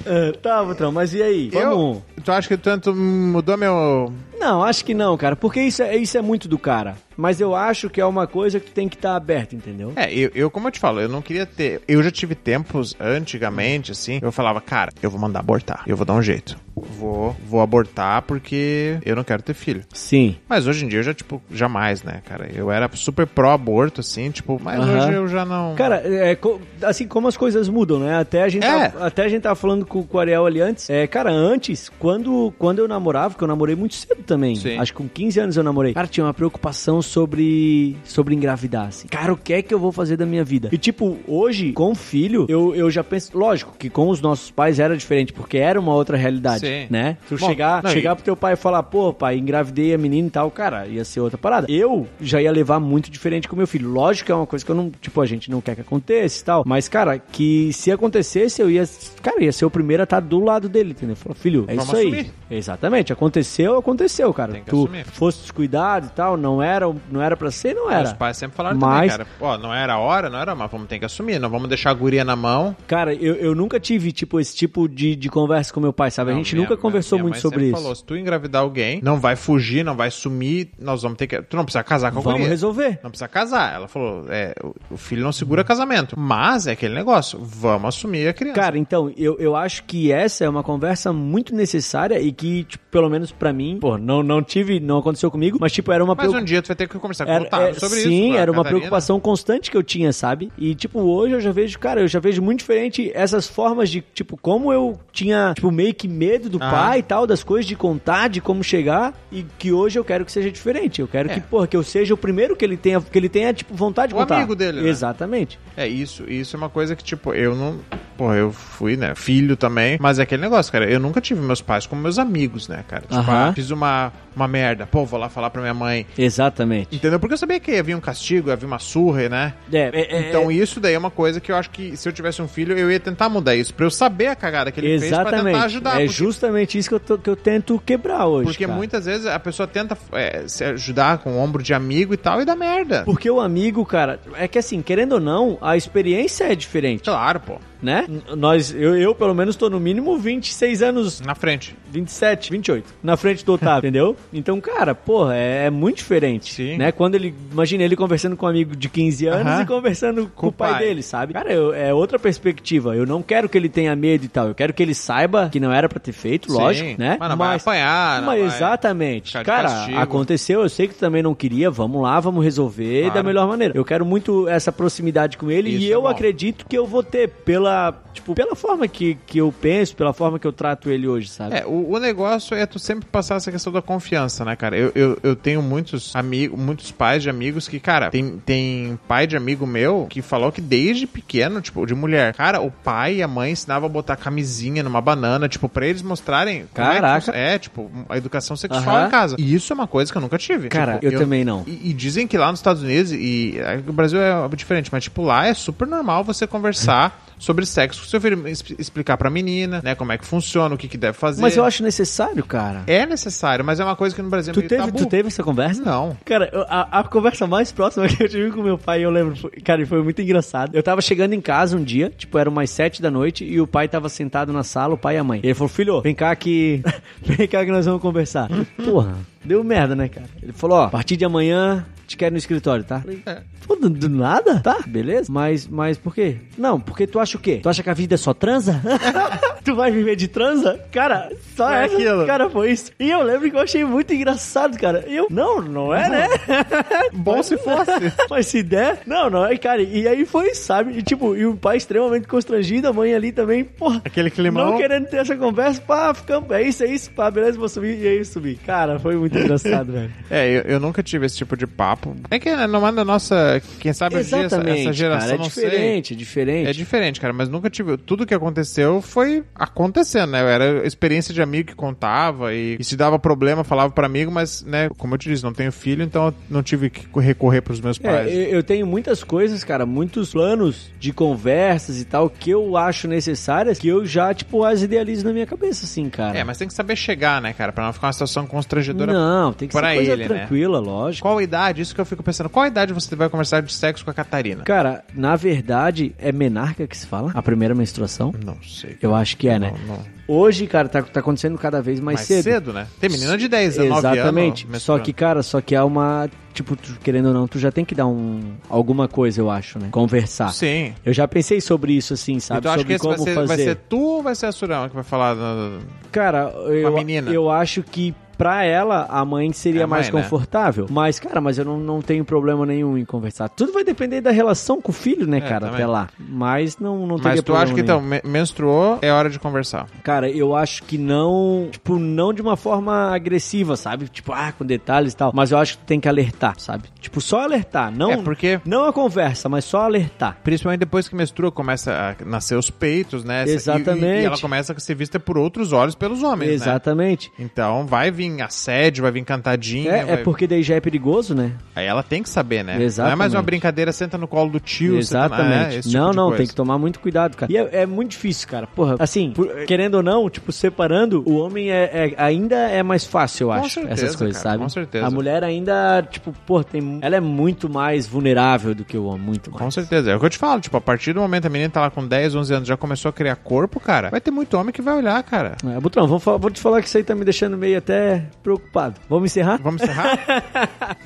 Ah, 0.07 0.33
tá, 0.41 0.65
Butrão, 0.65 0.91
mas 0.91 1.13
e 1.13 1.23
aí? 1.23 1.51
Vamos. 1.51 1.99
Eu, 2.17 2.23
tu 2.25 2.33
acha 2.33 2.49
que 2.49 2.57
tanto 2.57 2.95
mudou 2.95 3.59
meu. 3.59 4.11
Não, 4.39 4.63
acho 4.63 4.85
que 4.85 4.95
não, 4.95 5.17
cara, 5.19 5.37
porque 5.37 5.61
isso 5.61 5.83
é, 5.83 5.97
isso 5.97 6.17
é 6.17 6.23
muito 6.23 6.49
do 6.49 6.59
cara. 6.59 6.97
Mas 7.17 7.41
eu 7.41 7.55
acho 7.57 7.89
que 7.89 8.01
é 8.01 8.07
uma 8.07 8.27
coisa 8.27 8.61
que 8.61 8.71
tem 8.71 8.89
que 8.89 8.97
estar 8.97 9.17
aberto, 9.17 9.55
entendeu? 9.57 9.93
É, 9.97 10.13
eu, 10.13 10.31
eu, 10.35 10.51
como 10.51 10.69
eu 10.69 10.73
te 10.73 10.79
falo, 10.79 11.01
eu 11.01 11.09
não 11.09 11.23
queria 11.23 11.47
ter. 11.47 11.81
Eu 11.89 12.03
já 12.03 12.11
tive 12.11 12.35
tempos 12.35 12.95
antigamente, 13.01 13.93
assim, 13.93 14.19
eu 14.23 14.31
falava, 14.33 14.61
cara, 14.61 14.93
eu 15.03 15.11
vou 15.11 15.21
mandar 15.21 15.41
abortar, 15.41 15.83
eu 15.87 15.97
vou 15.97 16.05
dar 16.07 16.15
um 16.15 16.23
jeito. 16.23 16.57
vou, 16.75 17.35
vou 17.49 17.61
abortar 17.61 18.23
porque 18.23 18.99
eu 19.05 19.17
não 19.17 19.25
quero 19.25 19.43
ter 19.43 19.55
filho. 19.55 19.83
Sim. 19.93 20.37
Mas 20.49 20.67
hoje 20.67 20.85
em 20.85 20.89
dia 20.89 20.99
eu 20.99 21.03
já, 21.03 21.15
tipo, 21.15 21.43
jamais, 21.51 22.03
né, 22.03 22.21
cara? 22.27 22.51
Eu 22.55 22.71
era 22.71 22.89
super 22.95 23.27
pró-aborto, 23.27 24.01
assim, 24.01 24.31
tipo, 24.31 24.61
mas 24.63 24.81
hoje 24.81 25.13
eu 25.13 25.27
já 25.29 25.45
não. 25.45 25.75
Cara, 25.75 25.97
é, 26.05 26.37
assim 26.83 27.07
como 27.09 27.29
as 27.29 27.37
coisas 27.37 27.69
mudam, 27.69 27.99
né? 27.99 28.19
Até 28.19 28.43
a 28.43 28.49
gente, 28.49 28.65
É. 28.67 28.89
tava, 28.91 29.07
até 29.07 29.25
a 29.25 29.29
gente 29.29 29.43
tava 29.43 29.55
falando 29.55 29.87
com, 29.87 30.03
com 30.03 30.17
o 30.17 30.21
Ariel 30.21 30.45
ali 30.47 30.61
antes. 30.61 30.89
É, 30.91 31.07
cara, 31.07 31.31
antes, 31.33 31.91
quando, 31.99 32.53
quando 32.59 32.79
eu 32.81 32.89
namorava, 32.89 33.31
porque 33.31 33.45
eu 33.45 33.49
namorei 33.49 33.75
muito 33.75 33.95
cedo 33.95 34.23
também. 34.23 34.55
Sim. 34.57 34.79
Acho 34.79 34.93
que 34.93 34.99
com 34.99 35.09
15 35.09 35.41
anos 35.41 35.57
eu 35.57 35.63
namorei. 35.63 35.95
Cara, 35.95 36.07
tinha 36.07 36.25
uma 36.25 36.35
preocupação 36.35 37.01
sobre, 37.07 37.97
sobre 38.05 38.35
engravidar, 38.35 38.89
assim. 38.89 39.09
Cara, 39.09 39.33
o 39.33 39.37
que 39.37 39.53
é 39.53 39.63
que 39.63 39.73
eu 39.73 39.79
vou 39.79 39.93
fazer 39.93 40.17
da 40.17 40.27
minha 40.27 40.45
vida? 40.45 40.69
E 40.73 40.79
tipo, 40.79 41.17
hoje, 41.27 41.73
com 41.73 41.95
filho, 41.95 42.47
eu, 42.49 42.75
eu 42.75 42.91
já 42.91 43.03
penso. 43.03 43.37
Lógico 43.37 43.75
que 43.79 43.89
com 43.91 44.09
os 44.09 44.21
nossos 44.21 44.51
pais 44.51 44.79
era 44.79 44.97
diferente, 44.97 45.33
porque 45.33 45.57
era 45.59 45.79
uma 45.81 45.95
outra 45.95 46.17
realidade, 46.17 46.61
Sim. 46.61 46.87
né? 46.91 47.17
Tu 47.29 47.37
Bom, 47.39 47.47
chegar, 47.47 47.83
não, 47.83 47.91
chegar 47.91 48.13
e- 48.13 48.15
pro 48.17 48.25
teu 48.25 48.37
pai 48.37 48.53
e 48.55 48.57
falar, 48.57 48.83
pô, 48.83 49.13
pai, 49.13 49.39
engravidei 49.39 49.95
a 49.95 49.99
menina 49.99 50.29
e 50.29 50.31
tal, 50.31 50.51
cara, 50.51 50.87
ia 50.87 51.05
ser 51.05 51.21
outra 51.21 51.39
parada. 51.39 51.67
Eu 51.71 52.07
já 52.21 52.41
ia 52.41 52.51
levar 52.53 52.81
muito 52.81 53.11
diferente 53.11 53.49
com 53.49 53.57
meu 53.57 53.67
filho. 53.67 53.89
Lógico 53.89 54.27
que 54.27 54.33
é 54.33 54.35
uma 54.35 54.47
coisa 54.47 54.65
que 54.65 54.71
eu 54.71 54.77
não, 54.77 54.91
tipo, 55.01 55.21
a 55.21 55.27
gente 55.27 55.51
não 55.51 55.61
quer 55.61 55.75
que 55.75 55.81
aconteça 55.81 56.43
e 56.43 56.45
tal, 56.45 56.63
mas, 56.67 56.89
cara, 56.89 57.19
que 57.19 57.73
se 57.73 57.91
acontecesse, 57.91 58.61
eu 58.61 58.71
ia, 58.71 58.85
cara, 59.23 59.43
ia 59.43 59.53
ser 59.53 59.65
o 59.65 59.71
primeiro 59.71 60.03
a 60.03 60.05
estar 60.05 60.21
do 60.21 60.41
lado 60.41 60.69
dele, 60.69 60.91
entendeu? 60.91 61.17
Falar, 61.17 61.35
filho, 61.35 61.65
é 61.69 61.75
Vamos 61.75 61.85
isso 61.89 61.97
aí. 61.97 62.07
assumir. 62.07 62.33
Exatamente, 62.51 63.13
aconteceu, 63.13 63.77
aconteceu, 63.79 64.33
cara. 64.33 64.53
Tem 64.53 64.63
que 64.65 64.71
tu 64.71 64.85
assumir. 64.85 65.05
fosse 65.07 65.41
descuidado 65.43 66.07
e 66.07 66.11
tal, 66.11 66.37
não 66.37 66.63
era, 66.63 66.87
não 67.11 67.21
era 67.23 67.37
pra 67.37 67.51
ser, 67.51 67.75
não 67.75 67.91
era. 67.91 68.03
Meus 68.05 68.13
pais 68.15 68.37
sempre 68.37 68.57
falaram 68.57 68.79
Mas- 68.79 69.13
também, 69.13 69.27
cara. 69.27 69.27
Ó, 69.41 69.59
não 69.59 69.73
era 69.75 69.95
a 69.95 69.99
hora, 69.99 70.29
não 70.31 70.39
era, 70.39 70.55
mas 70.55 70.71
vamos 70.71 70.87
ter 70.89 70.99
que 70.99 71.05
assumir. 71.05 71.39
Não 71.39 71.49
vamos 71.51 71.69
deixar 71.69 71.91
a 71.91 71.95
guria 71.95 72.25
na 72.25 72.37
mão. 72.37 72.77
Cara, 72.87 73.15
eu, 73.15 73.35
eu 73.37 73.55
nunca 73.55 73.79
tive, 73.81 74.13
tipo, 74.13 74.39
esse 74.41 74.55
tipo 74.57 74.89
de, 74.89 75.15
de 75.17 75.29
conversa 75.29 75.73
com 75.73 75.81
meu 75.81 75.93
pai, 75.93 76.11
sabe? 76.11 76.31
a 76.31 76.35
Não, 76.35 76.43
gente 76.43 76.55
minha- 76.55 76.69
nunca 76.69 76.81
conversou 76.81 77.19
muito 77.19 77.39
sobre 77.39 77.67
isso. 77.67 77.77
falou, 77.77 77.95
se 77.95 78.05
tu 78.05 78.17
engravidar 78.17 78.63
alguém, 78.63 79.01
não 79.03 79.19
vai 79.21 79.37
fugir, 79.37 79.85
não 79.85 79.97
vai 79.97 80.11
sumir, 80.11 80.71
nós 80.79 81.03
vamos 81.03 81.19
ter 81.19 81.27
que... 81.27 81.41
Tu 81.43 81.57
não 81.57 81.65
precisa 81.65 81.83
casar 81.85 82.11
com 82.13 82.19
a 82.19 82.23
Vamos 82.23 82.39
guria. 82.41 82.51
resolver. 82.51 82.99
Não 83.03 83.11
precisa 83.11 83.29
casar. 83.29 83.75
Ela 83.75 83.89
falou, 83.89 84.25
é, 84.29 84.55
o- 84.91 84.97
filho 84.97 85.23
não 85.23 85.33
segura 85.33 85.63
casamento. 85.65 86.19
Mas 86.19 86.67
é 86.67 86.73
aquele 86.73 86.95
negócio, 86.95 87.39
vamos 87.43 87.89
assumir 87.89 88.29
a 88.29 88.33
criança. 88.33 88.61
Cara, 88.61 88.79
então, 88.79 89.13
eu, 89.17 89.37
eu 89.39 89.55
acho 89.57 89.85
que 89.85 90.11
essa 90.13 90.45
é 90.45 90.49
uma 90.49 90.63
conversa 90.63 91.13
muito 91.13 91.55
necessária 91.55 92.19
e 92.21 92.33
que, 92.33 92.65
tipo, 92.65 92.85
pelo 92.91 93.09
menos 93.09 93.31
pra 93.31 93.53
mim, 93.53 93.79
pô, 93.81 93.99
não, 93.99 94.23
não 94.23 94.43
tive, 94.43 94.81
não 94.81 94.99
aconteceu 94.99 95.31
comigo, 95.31 95.59
mas, 95.61 95.73
tipo, 95.73 95.93
era 95.93 96.03
uma 96.03 96.15
mas 96.15 96.33
um 96.33 96.43
dia 96.43 96.63
tu 96.63 96.69
vai 96.69 96.77
ter 96.77 96.86
que 96.89 96.99
conversar 96.99 97.25
com 97.27 97.33
o 97.33 97.35
Era, 97.35 97.45
Otávio 97.45 97.69
é, 97.69 97.75
sobre 97.75 97.99
isso. 97.99 98.09
sim, 98.09 98.29
com 98.31 98.35
a 98.37 98.41
era 98.41 98.51
uma 98.51 98.57
Catarina. 98.59 98.79
preocupação 98.81 99.21
constante 99.21 99.71
que 99.71 99.77
eu 99.77 99.83
tinha, 99.83 100.13
sabe? 100.13 100.51
E, 100.59 100.75
tipo, 100.75 101.01
hoje 101.01 101.35
eu 101.35 101.41
já 101.41 101.53
vejo, 101.53 101.79
cara, 101.79 102.01
eu 102.01 102.09
já 102.09 102.19
vejo 102.21 102.41
muito 102.43 102.61
diferente 102.61 103.11
essas 103.15 103.49
formas 103.49 103.91
de, 103.91 104.03
tipo, 104.15 104.37
como 104.37 104.73
eu 104.73 104.99
tinha, 105.13 105.53
tipo, 105.55 105.71
meio 105.71 105.95
que 105.95 106.07
medo 106.09 106.49
do 106.49 106.59
Ah. 106.61 106.71
pai 106.71 106.99
e 106.99 107.03
tal, 107.03 107.27
das 107.27 107.43
coisas 107.45 107.67
de 107.67 107.77
contar, 107.77 108.29
de 108.29 108.41
como 108.41 108.63
chegar, 108.65 109.15
e 109.31 109.45
que 109.59 109.73
hoje 109.73 109.99
eu 109.99 110.05
quero 110.05 110.25
que 110.25 110.33
seja 110.33 110.51
diferente. 110.51 111.01
Eu 111.01 111.09
quero 111.09 111.31
É. 111.31 111.35
que, 111.35 111.41
porra, 111.41 111.67
que 111.67 111.77
eu 111.77 111.83
seja 111.83 112.15
o 112.15 112.17
primeiro 112.17 112.57
que 112.57 112.65
ele 112.65 112.77
tenha, 112.77 113.01
que 113.01 113.19
ele 113.19 113.29
tenha, 113.29 113.53
tipo, 113.53 113.75
vontade 113.75 114.09
de 114.09 114.15
O 114.15 114.19
contar. 114.19 114.37
amigo 114.37 114.55
dele, 114.55 114.83
né? 114.83 114.89
Exatamente. 114.89 115.59
É 115.77 115.87
isso, 115.87 116.25
isso 116.31 116.57
é 116.57 116.59
uma 116.59 116.69
coisa 116.71 116.95
que, 116.97 117.05
tipo, 117.05 117.33
eu 117.35 117.55
não. 117.55 117.79
Porra, 118.17 118.37
eu 118.37 118.51
fui, 118.51 118.97
né? 118.97 119.15
Filho 119.15 119.59
também. 119.59 119.99
Mas 120.01 120.19
é 120.19 120.23
aquele 120.23 120.41
negócio, 120.41 120.73
cara. 120.73 120.91
Eu 120.91 120.99
nunca 120.99 121.21
tive 121.21 121.39
meus 121.43 121.61
pais 121.61 121.87
como 121.87 122.01
meus 122.01 122.19
amigos, 122.19 122.67
né, 122.67 122.83
cara? 122.89 123.03
Tipo, 123.03 123.15
Aham. 123.15 123.49
ah, 123.51 123.53
fiz 123.53 123.71
uma, 123.71 124.11
uma 124.35 124.49
merda. 124.49 124.87
Pô, 124.87 125.05
vou 125.05 125.21
lá 125.21 125.29
falar 125.29 125.51
pra 125.51 125.61
minha 125.61 125.75
mãe. 125.75 126.07
Exatamente. 126.17 126.76
Entendeu? 126.91 127.19
Porque 127.21 127.35
eu 127.35 127.39
sabia 127.39 127.59
que 127.61 127.71
ia 127.73 127.83
vir 127.83 127.95
um 127.95 128.01
castigo, 128.01 128.49
ia 128.51 128.57
vir 128.57 128.67
uma 128.67 128.79
surra, 128.79 129.29
né? 129.29 129.55
É, 129.73 129.79
é, 129.79 130.17
é, 130.17 130.29
Então 130.29 130.51
isso 130.51 130.81
daí 130.81 130.95
é 130.95 130.99
uma 130.99 131.11
coisa 131.11 131.41
que 131.41 131.51
eu 131.53 131.57
acho 131.57 131.71
que 131.71 131.97
se 131.97 132.09
eu 132.09 132.13
tivesse 132.13 132.41
um 132.43 132.49
filho, 132.49 132.77
eu 132.77 132.91
ia 132.91 133.01
tentar 133.01 133.29
mudar 133.29 133.55
isso. 133.55 133.73
Pra 133.75 133.87
eu 133.87 133.91
saber 133.91 134.27
a 134.29 134.37
cagada 134.37 134.71
que 134.71 134.81
ele 134.81 134.99
fez 134.99 135.11
pra 135.13 135.21
Exatamente. 135.23 135.53
tentar 135.55 135.65
ajudar. 135.67 135.91
é 135.91 136.05
porque- 136.05 136.09
justamente 136.09 136.79
isso 136.79 136.89
que 136.89 136.95
eu, 136.95 137.01
tô- 137.01 137.19
que 137.19 137.31
eu 137.31 137.37
tento 137.37 137.81
quebrar 137.85 138.27
hoje. 138.27 138.45
Porque 138.47 138.65
cara. 138.67 138.77
muitas 138.77 139.05
vezes 139.07 139.27
a 139.27 139.39
pessoa 139.39 139.67
tenta 139.67 139.97
é, 140.13 140.45
se 140.47 140.65
ajudar 140.65 141.19
com 141.19 141.33
o 141.33 141.39
ombro 141.39 141.63
de 141.63 141.73
amigo 141.75 142.13
e 142.15 142.17
tal 142.17 142.41
e 142.41 142.45
dá 142.45 142.55
merda. 142.57 143.03
Porque 143.05 143.31
o 143.31 143.41
amigo, 143.41 143.85
cara, 143.85 144.19
é 144.37 144.47
que 144.49 144.59
assim, 144.59 144.83
querendo 144.83 145.13
ou 145.13 145.21
não, 145.21 145.59
a 145.61 145.77
experiência 145.77 146.45
é 146.45 146.55
diferente, 146.55 147.05
Claro, 147.05 147.41
pô. 147.41 147.59
Né? 147.83 148.07
Nós, 148.37 148.75
eu, 148.75 148.97
eu 148.97 149.15
pelo 149.15 149.35
menos 149.35 149.57
tô 149.57 149.69
no 149.71 149.79
mínimo 149.81 150.17
26 150.19 150.83
anos, 150.83 151.21
Na 151.21 151.35
frente. 151.35 151.77
27, 151.91 152.51
28, 152.51 152.95
na 153.03 153.17
frente 153.17 153.45
do 153.45 153.53
Otávio, 153.55 153.89
entendeu? 153.89 154.17
Então, 154.33 154.61
cara, 154.61 154.95
porra, 154.95 155.35
é, 155.37 155.67
é 155.67 155.71
muito 155.71 155.97
diferente, 155.99 156.53
Sim. 156.53 156.77
né? 156.77 156.93
Quando 156.93 157.15
ele, 157.15 157.35
imagina 157.53 157.83
ele 157.85 157.97
conversando 157.97 158.37
com 158.37 158.45
um 158.47 158.49
amigo 158.49 158.77
de 158.77 158.89
15 158.89 159.27
anos 159.27 159.53
Aham. 159.53 159.63
e 159.63 159.67
conversando 159.67 160.23
com, 160.27 160.31
Com 160.43 160.47
o 160.49 160.53
pai, 160.53 160.73
pai. 160.73 160.85
dele, 160.85 161.03
sabe? 161.03 161.33
Cara, 161.33 161.53
eu- 161.53 161.73
é 161.73 161.93
outra 161.95 162.19
perspectiva. 162.19 162.95
Eu 162.97 163.07
não 163.07 163.23
quero 163.23 163.49
que 163.49 163.57
ele 163.57 163.69
tenha 163.69 163.95
medo 163.97 164.25
e 164.25 164.29
tal, 164.29 164.49
eu 164.49 164.55
quero 164.55 164.73
que 164.75 164.83
ele 164.83 164.95
saiba 164.95 165.49
que 165.51 165.61
não 165.61 165.73
era 165.73 165.89
pra 165.89 165.99
ter 165.99 166.13
feito, 166.13 166.51
Sim. 166.51 166.59
lógico, 166.59 167.01
né? 167.01 167.17
Mas 167.19 167.29
não 167.31 167.37
vai 167.37 167.57
apanhar, 167.57 168.21
não 168.21 168.27
mas 168.27 168.39
vai 168.41 168.47
exatamente. 168.49 169.33
Cara, 169.45 169.69
castigo. 169.69 169.99
aconteceu, 169.99 170.63
eu 170.63 170.69
sei 170.69 170.89
que 170.89 170.95
tu 170.95 171.01
também 171.01 171.23
não 171.23 171.35
queria, 171.35 171.71
vamos 171.71 172.03
lá, 172.03 172.19
vamos 172.21 172.45
resolver 172.45 173.03
Claro. 173.03 173.15
da 173.15 173.23
melhor 173.23 173.47
maneira. 173.49 173.77
Eu 173.77 173.85
quero 173.85 174.05
muito 174.05 174.49
essa 174.49 174.71
proximidade 174.73 175.37
com 175.39 175.51
ele 175.51 175.71
Isso 175.71 175.85
e 175.85 175.91
é 175.91 175.95
eu 175.95 176.03
bom. 176.03 176.09
acredito 176.09 176.67
que 176.69 176.77
eu 176.77 176.87
vou 176.87 177.03
ter 177.03 177.29
pela, 177.67 177.95
tipo, 178.13 178.35
pela 178.35 178.55
forma 178.55 178.87
que, 178.87 179.17
que 179.27 179.39
eu 179.39 179.53
penso, 179.61 179.97
pela 179.97 180.13
forma 180.13 180.39
que 180.39 180.47
eu 180.47 180.53
trato 180.53 180.89
ele 180.91 181.09
hoje, 181.09 181.29
sabe? 181.29 181.57
É, 181.57 181.67
o, 181.67 181.93
o 181.93 181.99
negócio 181.99 182.57
é 182.57 182.65
tu 182.65 182.79
sempre 182.79 183.07
passar 183.11 183.37
essa 183.37 183.51
questão 183.51 183.73
da 183.73 183.83
confiança, 183.83 184.45
né, 184.45 184.55
cara? 184.55 184.77
Eu, 184.77 184.93
eu, 184.95 185.19
eu 185.23 185.35
tenho 185.37 185.61
muitos 185.61 186.15
amigos, 186.15 186.59
muitos 186.59 186.93
pais 186.93 187.23
de 187.23 187.31
amigos 187.31 187.67
que, 187.69 187.81
cara, 187.81 188.11
tem, 188.11 188.39
tem 188.45 188.99
pai 189.09 189.27
de 189.27 189.37
amigo 189.37 189.67
meu 189.67 190.07
que 190.09 190.23
falou 190.23 190.53
que 190.53 190.61
desde 190.61 191.07
pequeno, 191.07 191.61
tipo, 191.61 191.85
de 191.87 191.95
mulher, 191.95 192.35
cara, 192.35 192.61
o 192.61 192.71
pai 192.71 193.17
e 193.17 193.23
a 193.23 193.29
mãe 193.29 193.53
ensinavam 193.53 193.87
a 193.89 193.93
botar 193.93 194.17
camisinha 194.17 194.83
numa 194.83 195.01
banana, 195.01 195.49
tipo, 195.49 195.69
pra 195.69 195.87
eles 195.87 196.03
mostrarem. 196.03 196.67
como 196.73 196.87
é 196.89 196.95
que 196.95 197.01
Caraca. 197.01 197.21
fun- 197.27 197.33
É, 197.35 197.59
tipo, 197.59 197.91
a 198.09 198.17
educação 198.17 198.57
sexual 198.57 198.97
Aham. 198.97 199.07
em 199.07 199.11
casa. 199.11 199.37
E 199.39 199.55
isso 199.55 199.73
é 199.73 199.75
uma 199.75 199.87
coisa 199.87 200.11
que 200.13 200.17
eu 200.19 200.23
nunca 200.23 200.39
tive. 200.39 200.69
Cara, 200.69 200.95
Tipo, 200.95 201.07
eu 201.07 201.19
também 201.19 201.45
não. 201.45 201.65
E, 201.67 201.91
e 201.91 201.93
dizem 201.93 202.27
que 202.27 202.39
lá 202.39 202.51
nos 202.51 202.61
Estados 202.61 202.83
Unidos, 202.83 203.13
e 203.13 203.55
é, 203.59 203.81
o 203.87 203.93
Brasil 203.93 204.21
é 204.21 204.49
diferente, 204.55 204.89
mas, 204.93 205.05
tipo, 205.05 205.23
lá 205.23 205.47
é 205.47 205.55
super 205.55 205.87
normal 205.87 206.23
você 206.25 206.47
conversar. 206.47 207.25
Sobre 207.39 207.67
sexo 207.67 208.01
com 208.01 208.07
seu 208.07 208.21
filho, 208.21 208.43
explicar 208.79 209.17
pra 209.19 209.29
menina, 209.29 209.81
né, 209.85 209.95
como 209.95 210.11
é 210.11 210.17
que 210.19 210.25
funciona, 210.27 210.75
o 210.75 210.79
que, 210.79 210.89
que 210.89 210.97
deve 210.97 211.13
fazer. 211.19 211.43
Mas 211.43 211.57
eu 211.57 211.65
acho 211.65 211.83
necessário, 211.83 212.43
cara. 212.45 212.83
É 212.87 213.05
necessário, 213.05 213.63
mas 213.65 213.79
é 213.79 213.85
uma 213.85 213.95
coisa 213.95 214.15
que 214.17 214.23
no 214.23 214.31
Brasil 214.31 214.53
é 214.53 214.55
Tu 214.55 214.59
meio 214.61 214.69
teve, 214.69 214.83
tabu. 214.85 214.99
tu 214.99 215.07
teve 215.07 215.29
essa 215.29 215.43
conversa? 215.43 215.83
Não. 215.83 216.17
Cara, 216.25 216.51
a, 216.69 217.01
a 217.01 217.05
conversa 217.05 217.47
mais 217.47 217.71
próxima 217.71 218.09
que 218.09 218.23
eu 218.23 218.29
tive 218.29 218.51
com 218.51 218.63
meu 218.63 218.79
pai, 218.79 219.05
eu 219.05 219.11
lembro, 219.11 219.37
foi- 219.37 219.51
cara, 219.63 219.85
foi 219.87 220.03
muito 220.03 220.23
engraçado. 220.23 220.75
Eu 220.75 220.83
tava 220.83 221.03
chegando 221.03 221.35
em 221.35 221.41
casa 221.41 221.77
um 221.77 221.83
dia, 221.85 222.11
tipo, 222.17 222.39
era 222.39 222.49
umas 222.49 222.71
sete 222.71 223.03
da 223.03 223.11
noite, 223.11 223.45
e 223.45 223.61
o 223.61 223.67
pai 223.67 223.87
tava 223.87 224.09
sentado 224.09 224.53
na 224.53 224.63
sala, 224.65 224.95
o 224.95 224.99
pai 224.99 225.17
e 225.17 225.19
a 225.19 225.25
mãe. 225.25 225.41
E 225.43 225.47
ele 225.49 225.55
falou, 225.55 225.69
filho, 225.69 226.01
vem 226.01 226.15
cá 226.15 226.35
que. 226.35 226.83
vem 227.23 227.47
cá 227.47 227.65
que 227.65 227.71
nós 227.71 227.85
vamos 227.85 228.01
conversar. 228.01 228.49
Porra, 228.83 229.15
deu 229.45 229.63
merda, 229.63 229.95
né, 229.95 230.09
cara? 230.09 230.27
Ele 230.43 230.53
falou, 230.53 230.79
ó, 230.79 230.85
a 230.85 230.89
partir 230.91 231.17
de 231.19 231.25
amanhã. 231.25 231.85
Te 232.07 232.17
quero 232.17 232.33
no 232.33 232.39
escritório, 232.39 232.85
tá? 232.85 233.01
Falei, 233.01 233.21
É. 233.27 233.39
Pô, 233.67 233.75
do, 233.75 233.91
do 233.91 234.09
nada? 234.09 234.61
Tá, 234.61 234.79
beleza. 234.87 235.31
Mas, 235.31 235.67
mas 235.67 235.99
por 235.99 236.15
quê? 236.15 236.37
Não, 236.57 236.79
porque 236.79 237.05
tu 237.07 237.19
acha 237.19 237.37
o 237.37 237.41
quê? 237.41 237.59
Tu 237.61 237.69
acha 237.69 237.83
que 237.83 237.91
a 237.91 237.95
vida 237.95 238.15
é 238.15 238.19
só 238.19 238.33
transa? 238.33 238.81
tu 239.65 239.75
vai 239.75 239.91
viver 239.91 240.15
de 240.15 240.29
transa? 240.29 240.81
Cara, 240.93 241.33
só 241.57 241.69
essa. 241.73 241.95
aquilo. 241.97 242.25
Cara, 242.27 242.49
foi 242.49 242.71
isso. 242.71 242.93
E 243.01 243.11
eu 243.11 243.23
lembro 243.23 243.51
que 243.51 243.57
eu 243.57 243.61
achei 243.61 243.85
muito 243.85 244.15
engraçado, 244.15 244.79
cara. 244.79 245.05
E 245.09 245.17
eu, 245.17 245.27
não, 245.31 245.61
não 245.61 245.93
é, 245.93 246.09
né? 246.09 246.29
Bom 247.13 247.43
se 247.43 247.57
fosse. 247.59 247.91
Mas 248.31 248.47
se 248.47 248.63
der, 248.63 249.01
não, 249.05 249.29
não. 249.29 249.51
E, 249.51 249.59
cara, 249.59 249.83
e 249.83 250.07
aí 250.07 250.25
foi, 250.25 250.55
sabe? 250.55 250.97
E 250.99 251.03
tipo, 251.03 251.35
e 251.35 251.45
o 251.45 251.57
pai 251.57 251.77
extremamente 251.77 252.29
constrangido, 252.29 252.87
a 252.87 252.93
mãe 252.93 253.15
ali 253.15 253.33
também, 253.33 253.65
porra. 253.65 254.01
Aquele 254.05 254.31
climão. 254.31 254.71
Não 254.71 254.79
querendo 254.79 255.07
ter 255.09 255.17
essa 255.17 255.37
conversa, 255.37 255.81
pá, 255.81 256.15
ficamos, 256.15 256.49
é 256.53 256.63
isso, 256.63 256.85
é 256.85 256.87
isso, 256.87 257.11
pá, 257.11 257.29
beleza, 257.33 257.59
vou 257.59 257.69
subir, 257.69 257.99
e 258.01 258.07
aí 258.07 258.19
eu 258.19 258.25
subi. 258.25 258.55
Cara, 258.65 258.99
foi 259.01 259.17
muito 259.17 259.37
engraçado, 259.37 259.91
velho. 259.93 260.13
É, 260.31 260.49
eu, 260.49 260.63
eu 260.63 260.81
nunca 260.81 261.03
tive 261.03 261.27
esse 261.27 261.37
tipo 261.37 261.57
de 261.57 261.67
papo. 261.67 261.96
É 262.31 262.39
que 262.39 262.55
né, 262.55 262.67
não 262.67 262.87
é 262.87 262.93
da 262.93 263.05
nossa. 263.05 263.61
Quem 263.81 263.93
sabe 263.93 264.17
hoje 264.17 264.35
em 264.35 264.39
dia 264.39 264.47
essa, 264.47 264.61
essa 264.61 264.93
geração 264.93 265.29
cara, 265.29 265.35
é 265.35 265.39
não 265.39 265.49
diferente, 265.49 266.13
é 266.13 266.17
sei. 266.17 266.17
diferente. 266.17 266.69
É 266.69 266.73
diferente, 266.73 267.21
cara, 267.21 267.33
mas 267.33 267.49
nunca 267.49 267.71
tive. 267.71 267.97
Tudo 267.97 268.27
que 268.27 268.35
aconteceu 268.35 269.01
foi 269.01 269.45
acontecendo, 269.55 270.31
né? 270.31 270.41
Era 270.41 270.87
experiência 270.87 271.33
de 271.35 271.43
amigo 271.43 271.69
que 271.69 271.75
contava 271.75 272.55
e, 272.55 272.77
e 272.79 272.85
se 272.85 272.97
dava 272.97 273.19
problema, 273.19 273.65
falava 273.65 273.93
pra 273.93 274.07
amigo, 274.07 274.31
mas, 274.31 274.63
né, 274.63 274.89
como 274.97 275.15
eu 275.15 275.19
te 275.19 275.29
disse, 275.29 275.43
não 275.43 275.53
tenho 275.53 275.73
filho, 275.73 276.03
então 276.03 276.27
eu 276.27 276.35
não 276.49 276.63
tive 276.63 276.91
que 276.91 277.07
recorrer 277.19 277.61
pros 277.61 277.81
meus 277.81 277.99
pais. 277.99 278.29
É, 278.29 278.35
eu, 278.35 278.57
eu 278.57 278.63
tenho 278.63 278.87
muitas 278.87 279.23
coisas, 279.25 279.65
cara, 279.65 279.85
muitos 279.85 280.33
planos 280.33 280.91
de 280.99 281.13
conversas 281.13 282.01
e 282.01 282.05
tal 282.05 282.29
que 282.31 282.51
eu 282.51 282.77
acho 282.77 283.09
necessárias 283.09 283.79
que 283.79 283.89
eu 283.89 284.05
já, 284.07 284.33
tipo, 284.33 284.65
as 284.65 284.83
idealizo 284.83 285.25
na 285.25 285.33
minha 285.33 285.47
cabeça, 285.47 285.85
assim, 285.85 286.09
cara. 286.09 286.39
É, 286.39 286.45
mas 286.45 286.59
tem 286.59 286.69
que 286.69 286.75
saber 286.75 286.97
chegar, 286.97 287.41
né, 287.41 287.53
cara? 287.53 287.73
Pra 287.73 287.85
não 287.85 287.93
ficar 287.93 288.09
uma 288.09 288.13
situação 288.13 288.47
constrangedora. 288.47 289.13
Não, 289.13 289.53
tem 289.53 289.69
que 289.69 289.73
pra 289.73 289.91
ser 289.91 289.97
coisa 289.97 290.13
ele, 290.13 290.23
né? 290.23 290.29
tranquila, 290.29 290.79
lógico. 290.79 291.27
Qual 291.27 291.41
idade? 291.41 291.83
Isso 291.87 291.95
que 291.95 292.01
eu 292.01 292.05
fico 292.07 292.23
pensando. 292.23 292.49
Qual 292.51 292.67
idade 292.67 292.93
você 292.93 293.15
vai 293.15 293.29
conversar 293.29 293.63
de 293.63 293.73
sexo 293.73 294.05
com 294.05 294.11
a 294.11 294.15
Catarina? 294.15 294.65
Cara, 294.65 295.05
na 295.15 295.37
verdade, 295.37 296.15
é 296.19 296.33
menarca 296.33 296.87
que 296.87 296.97
se 296.97 297.07
fala? 297.07 297.31
A 297.35 297.43
primeira 297.43 297.75
menstruação? 297.75 298.35
Não 298.45 298.57
sei. 298.63 298.97
Eu 299.01 299.15
acho 299.15 299.37
que 299.37 299.49
é, 299.49 299.59
né? 299.59 299.73
Não- 299.87 299.97
não- 299.97 300.17
Hoje, 300.29 300.67
cara, 300.67 300.89
tá, 300.89 301.03
tá 301.03 301.21
acontecendo 301.21 301.57
cada 301.57 301.81
vez 301.81 302.01
mais, 302.01 302.17
mais 302.17 302.27
cedo. 302.27 302.43
cedo. 302.43 302.73
né? 302.73 302.89
Tem 303.01 303.09
menina 303.09 303.39
de 303.39 303.47
10 303.47 303.79
anos, 303.79 303.91
9 303.91 304.07
anos. 304.09 304.19
Exatamente. 304.19 304.67
Só 304.81 304.99
que, 304.99 305.13
cara, 305.13 305.41
só 305.41 305.61
que 305.61 305.77
há 305.77 305.85
uma. 305.85 306.29
Tipo, 306.53 306.75
tu, 306.75 306.99
querendo 307.01 307.27
ou 307.27 307.35
não, 307.35 307.47
tu 307.47 307.61
já 307.61 307.71
tem 307.71 307.85
que 307.85 307.95
dar 307.95 308.07
um. 308.09 308.55
alguma 308.69 309.07
coisa, 309.07 309.41
eu 309.41 309.49
acho, 309.49 309.79
né? 309.79 309.87
Conversar. 309.93 310.49
Sim. 310.53 310.95
Eu 311.05 311.13
já 311.13 311.29
pensei 311.29 311.61
sobre 311.61 311.93
isso, 311.93 312.13
assim, 312.15 312.41
sabe? 312.41 312.59
então 312.59 312.73
acho 312.73 312.85
que 312.85 312.99
sobre 312.99 313.15
como 313.19 313.25
vai 313.25 313.35
ser, 313.35 313.35
fazer. 313.41 313.47
vai 313.47 313.59
ser 313.59 313.75
tu 313.89 314.01
ou 314.01 314.23
vai 314.23 314.35
ser 314.35 314.47
a 314.47 314.53
Surama 314.53 314.89
que 314.89 314.95
vai 314.97 315.05
falar? 315.05 315.37
no- 315.37 315.79
Cara, 316.11 316.53
eu, 316.71 317.33
eu 317.33 317.49
acho 317.51 317.85
que 317.85 318.13
pra 318.39 318.65
ela 318.65 319.07
a 319.09 319.25
mãe 319.25 319.53
seria 319.53 319.83
É 319.83 319.85
a 319.85 319.87
mãe, 319.87 320.01
mais 320.01 320.13
né? 320.13 320.23
confortável. 320.23 320.87
Mas, 320.91 321.19
cara, 321.19 321.41
mas 321.41 321.59
eu 321.59 321.65
não, 321.65 321.79
não 321.79 322.01
tenho 322.03 322.25
problema 322.25 322.65
nenhum 322.67 322.97
em 322.99 323.05
conversar. 323.05 323.49
Tudo 323.49 323.73
vai 323.73 323.85
depender 323.85 324.21
da 324.21 324.31
relação 324.31 324.81
com 324.81 324.91
o 324.91 324.95
filho, 324.95 325.27
né, 325.27 325.39
É, 325.39 325.41
cara, 325.41 325.61
também. 325.67 325.75
até 325.75 325.87
lá. 325.87 326.09
Mas 326.19 326.79
não, 326.79 327.07
não 327.07 327.17
teria 327.17 327.31
Mas 327.33 327.41
tu 327.41 327.45
problema 327.45 327.65
acha 327.65 327.75
que 327.75 327.83
nenhum. 327.83 327.99
então, 327.99 328.01
me- 328.01 328.23
menstruou, 328.25 328.99
é 329.03 329.11
hora 329.13 329.29
de 329.31 329.39
conversar. 329.39 329.87
Cara, 330.03 330.31
eu 330.31 330.55
acho 330.55 330.83
que 330.85 330.99
não, 330.99 331.69
tipo, 331.71 331.99
não 331.99 332.33
de 332.33 332.41
uma 332.43 332.57
forma 332.57 333.15
agressiva, 333.15 333.77
sabe? 333.77 334.09
Tipo, 334.09 334.33
ah, 334.33 334.53
com 334.57 334.65
detalhes 334.65 335.13
e 335.13 335.17
tal. 335.17 335.33
Mas 335.35 335.51
eu 335.53 335.59
acho 335.59 335.79
que 335.79 335.85
tem 335.85 336.01
que 336.01 336.09
alertar, 336.09 336.55
sabe? 336.59 336.85
Tipo, 337.01 337.21
só 337.21 337.41
alertar. 337.43 337.91
Não, 337.91 338.11
É, 338.13 338.17
porque- 338.19 338.61
não 338.65 338.85
a 338.87 338.93
conversa, 338.93 339.49
mas 339.49 339.65
só 339.65 339.83
alertar. 339.83 340.39
Principalmente 340.45 340.81
depois 340.81 341.09
que 341.09 341.15
menstrua, 341.17 341.51
começa 341.53 342.17
a 342.21 342.25
nascer 342.25 342.57
os 342.57 342.71
peitos, 342.71 343.25
né? 343.25 343.45
Exatamente. 343.47 344.19
E, 344.19 344.23
e 344.23 344.25
ela 344.25 344.39
começa 344.39 344.73
a 344.73 344.81
ser 344.81 344.95
vista 344.95 345.19
por 345.19 345.39
outros 345.39 345.73
olhos 345.73 345.95
pelos 345.95 346.23
homens, 346.23 346.49
né? 346.49 346.55
Exatamente. 346.55 347.31
Então 347.39 347.87
vai 347.87 348.11
vir 348.11 348.26
assédio, 348.43 349.03
vai 349.03 349.13
vir 349.13 349.25
cantadinha. 349.25 349.91
É, 349.91 349.99
é 350.01 350.05
vai- 350.05 350.17
porque 350.23 350.47
daí 350.47 350.63
já 350.63 350.75
é 350.75 350.81
perigoso, 350.81 351.35
né? 351.35 351.53
Aí 351.75 351.87
ela 351.87 352.03
tem 352.03 352.23
que 352.23 352.29
saber, 352.29 352.63
né? 352.65 352.75
Não 352.75 352.83
é 352.83 352.85
Exatamente. 352.85 353.19
mais 353.19 353.35
uma 353.35 353.43
brincadeira, 353.43 353.93
senta 353.93 354.17
no 354.19 354.27
colo 354.29 354.51
do 354.51 354.61
tio. 354.61 354.97
Exatamente. 354.99 355.37
Senta, 355.45 355.49
na- 355.49 355.73
é, 355.75 355.81
tipo 355.81 355.95
não, 355.97 356.11
de 356.11 356.17
não, 356.17 356.33
tem 356.37 356.47
que 356.47 356.55
tomar 356.55 356.79
muito 356.79 357.01
cuidado, 357.01 357.37
cara. 357.37 357.51
E 357.53 357.57
é, 357.57 357.69
é 357.83 357.87
muito 357.87 358.11
difícil, 358.13 358.49
cara. 358.49 358.67
Porra, 358.67 358.97
assim, 358.99 359.33
por- 359.33 359.49
querendo 359.67 359.97
ou 359.97 360.03
não, 360.03 360.29
tipo, 360.31 360.53
separando, 360.53 361.23
o 361.27 361.37
homem 361.39 361.71
é, 361.71 361.85
é- 361.93 362.15
ainda 362.23 362.57
é 362.57 362.83
mais 362.83 363.05
fácil, 363.05 363.47
eu 363.47 363.53
acho, 363.53 363.71
certeza, 363.81 364.05
essas 364.07 364.17
coisas, 364.17 364.37
cara, 364.43 364.51
sabe? 364.55 364.63
com 364.63 364.69
certeza. 364.69 365.07
A 365.07 365.11
mulher 365.11 365.45
ainda, 365.45 366.03
tipo, 366.11 366.33
pô, 366.47 366.63
tem, 366.65 366.99
ela 367.03 367.17
é 367.17 367.21
muito 367.21 367.69
mais 367.69 368.07
vulnerável 368.07 368.75
do 368.75 368.85
que 368.85 368.97
o 368.97 369.05
homem, 369.07 369.21
muito 369.27 369.51
mais. 369.51 369.63
Com 369.63 369.71
certeza. 369.71 370.11
É 370.11 370.17
o 370.17 370.21
que 370.21 370.27
eu 370.27 370.31
te 370.31 370.39
falo, 370.39 370.61
tipo, 370.61 370.77
a 370.77 370.81
partir 370.81 371.13
do 371.13 371.21
momento 371.21 371.43
que 371.43 371.47
a 371.49 371.51
menina 371.51 371.71
tá 371.71 371.81
lá 371.81 371.91
com 371.91 372.07
10, 372.07 372.35
11 372.35 372.53
anos, 372.55 372.69
já 372.69 372.77
começou 372.77 373.09
a 373.09 373.13
criar 373.13 373.37
corpo, 373.37 373.79
cara, 373.81 374.11
vai 374.11 374.21
ter 374.21 374.31
muito 374.31 374.57
homem 374.57 374.73
que 374.73 374.83
vai 374.83 374.95
olhar, 374.97 375.23
cara. 375.23 375.57
É, 375.67 375.81
Butrão, 375.81 376.07
vou, 376.07 376.19
vou 376.39 376.51
te 376.51 376.61
falar 376.61 376.81
que 376.83 376.89
isso 376.89 376.97
aí 376.97 377.05
tá 377.05 377.15
me 377.15 377.25
deixando 377.25 377.57
meio 377.57 377.79
até 377.79 378.16
preocupado. 378.43 379.01
Vamos 379.09 379.31
encerrar? 379.31 379.61
Vamos 379.63 379.83
encerrar? 379.83 380.19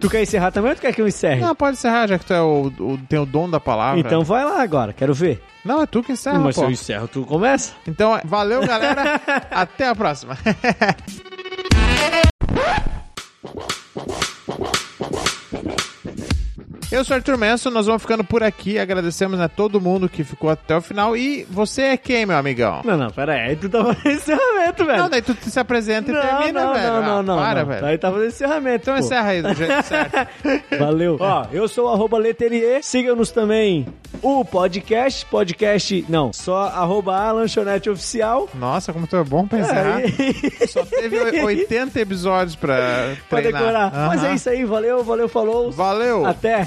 Tu 0.00 0.08
quer 0.08 0.22
encerrar 0.22 0.52
também 0.52 0.70
ou 0.70 0.76
tu 0.76 0.80
quer 0.80 0.94
que 0.94 1.02
eu 1.02 1.08
encerre? 1.08 1.40
Não, 1.40 1.54
pode 1.56 1.76
encerrar, 1.76 2.06
já 2.06 2.18
que 2.18 2.24
tu 2.24 2.32
é 2.32 2.40
o, 2.40 2.66
o- 2.78 2.98
tem 3.08 3.18
o 3.18 3.26
dom 3.26 3.50
da 3.50 3.58
palavra. 3.58 3.98
então 3.98 4.22
vai 4.22 4.44
lá 4.44 4.62
agora, 4.62 4.92
quero 4.92 5.12
ver. 5.12 5.42
Não, 5.64 5.82
é 5.82 5.86
tu 5.86 6.02
que 6.02 6.12
encerra, 6.12 6.38
Mas 6.38 6.54
se 6.54 6.60
pô. 6.60 6.66
eu 6.68 6.70
encerro, 6.70 7.08
tu 7.08 7.24
começa? 7.24 7.72
Então, 7.86 8.18
valeu, 8.24 8.64
galera. 8.64 9.20
Até 9.50 9.88
a 9.88 9.94
próxima. 9.94 10.36
Eu 16.90 17.04
sou 17.04 17.14
Arthur 17.16 17.36
Manson, 17.36 17.68
nós 17.68 17.84
vamos 17.84 18.00
ficando 18.00 18.24
por 18.24 18.42
aqui. 18.42 18.78
Agradecemos 18.78 19.38
a 19.40 19.46
todo 19.46 19.78
mundo 19.78 20.08
que 20.08 20.24
ficou 20.24 20.48
até 20.48 20.74
o 20.74 20.80
final. 20.80 21.14
E 21.14 21.44
você 21.50 21.82
é 21.82 21.96
quem, 21.98 22.24
meu 22.24 22.38
amigão? 22.38 22.80
Não, 22.82 22.96
não, 22.96 23.10
pera 23.10 23.34
aí, 23.34 23.54
tu 23.56 23.68
tá 23.68 23.84
fazendo 23.84 24.08
encerramento, 24.16 24.86
velho. 24.86 24.98
Não, 25.02 25.10
daí 25.10 25.20
tu 25.20 25.36
se 25.38 25.60
apresenta 25.60 26.10
e 26.10 26.14
não, 26.14 26.20
termina, 26.22 26.64
não, 26.64 26.72
velho. 26.72 26.86
não, 26.86 27.02
não, 27.02 27.18
Ah, 27.18 27.22
não, 27.22 27.36
Para, 27.36 27.60
não. 27.60 27.66
velho. 27.68 27.84
Aí 27.86 27.98
tá 27.98 28.10
fazendo 28.10 28.28
encerramento, 28.28 28.82
Então 28.84 28.94
pô. 28.94 29.00
encerra 29.00 29.28
aí 29.28 29.42
do 29.42 29.52
jeito 29.54 29.82
certo. 29.84 30.28
Valeu. 30.78 31.18
Ó, 31.20 31.46
eu 31.52 31.68
sou 31.68 31.84
o 31.84 31.92
arroba 31.92 32.16
Leterier. 32.16 32.82
Siga-nos 32.82 33.30
também 33.32 33.86
o 34.22 34.42
podcast. 34.42 35.26
Podcast, 35.26 36.06
não, 36.08 36.32
só 36.32 36.68
arroba 36.68 37.14
a 37.18 37.30
lanchonete 37.32 37.90
oficial. 37.90 38.48
Nossa, 38.54 38.94
como 38.94 39.06
tu 39.06 39.14
é 39.18 39.24
bom 39.24 39.46
pra 39.46 39.58
encerrar. 39.58 40.00
É, 40.00 40.08
Só 40.66 40.82
teve 40.86 41.18
80 41.42 42.00
episódios 42.00 42.56
pra 42.56 43.14
pra 43.28 43.42
decorar. 43.42 43.92
Mas 44.08 44.20
Aham. 44.22 44.32
é 44.32 44.34
isso 44.34 44.48
aí, 44.48 44.64
valeu, 44.64 45.04
valeu, 45.04 45.28
falou. 45.28 45.70
Valeu. 45.70 46.24
Até. 46.24 46.66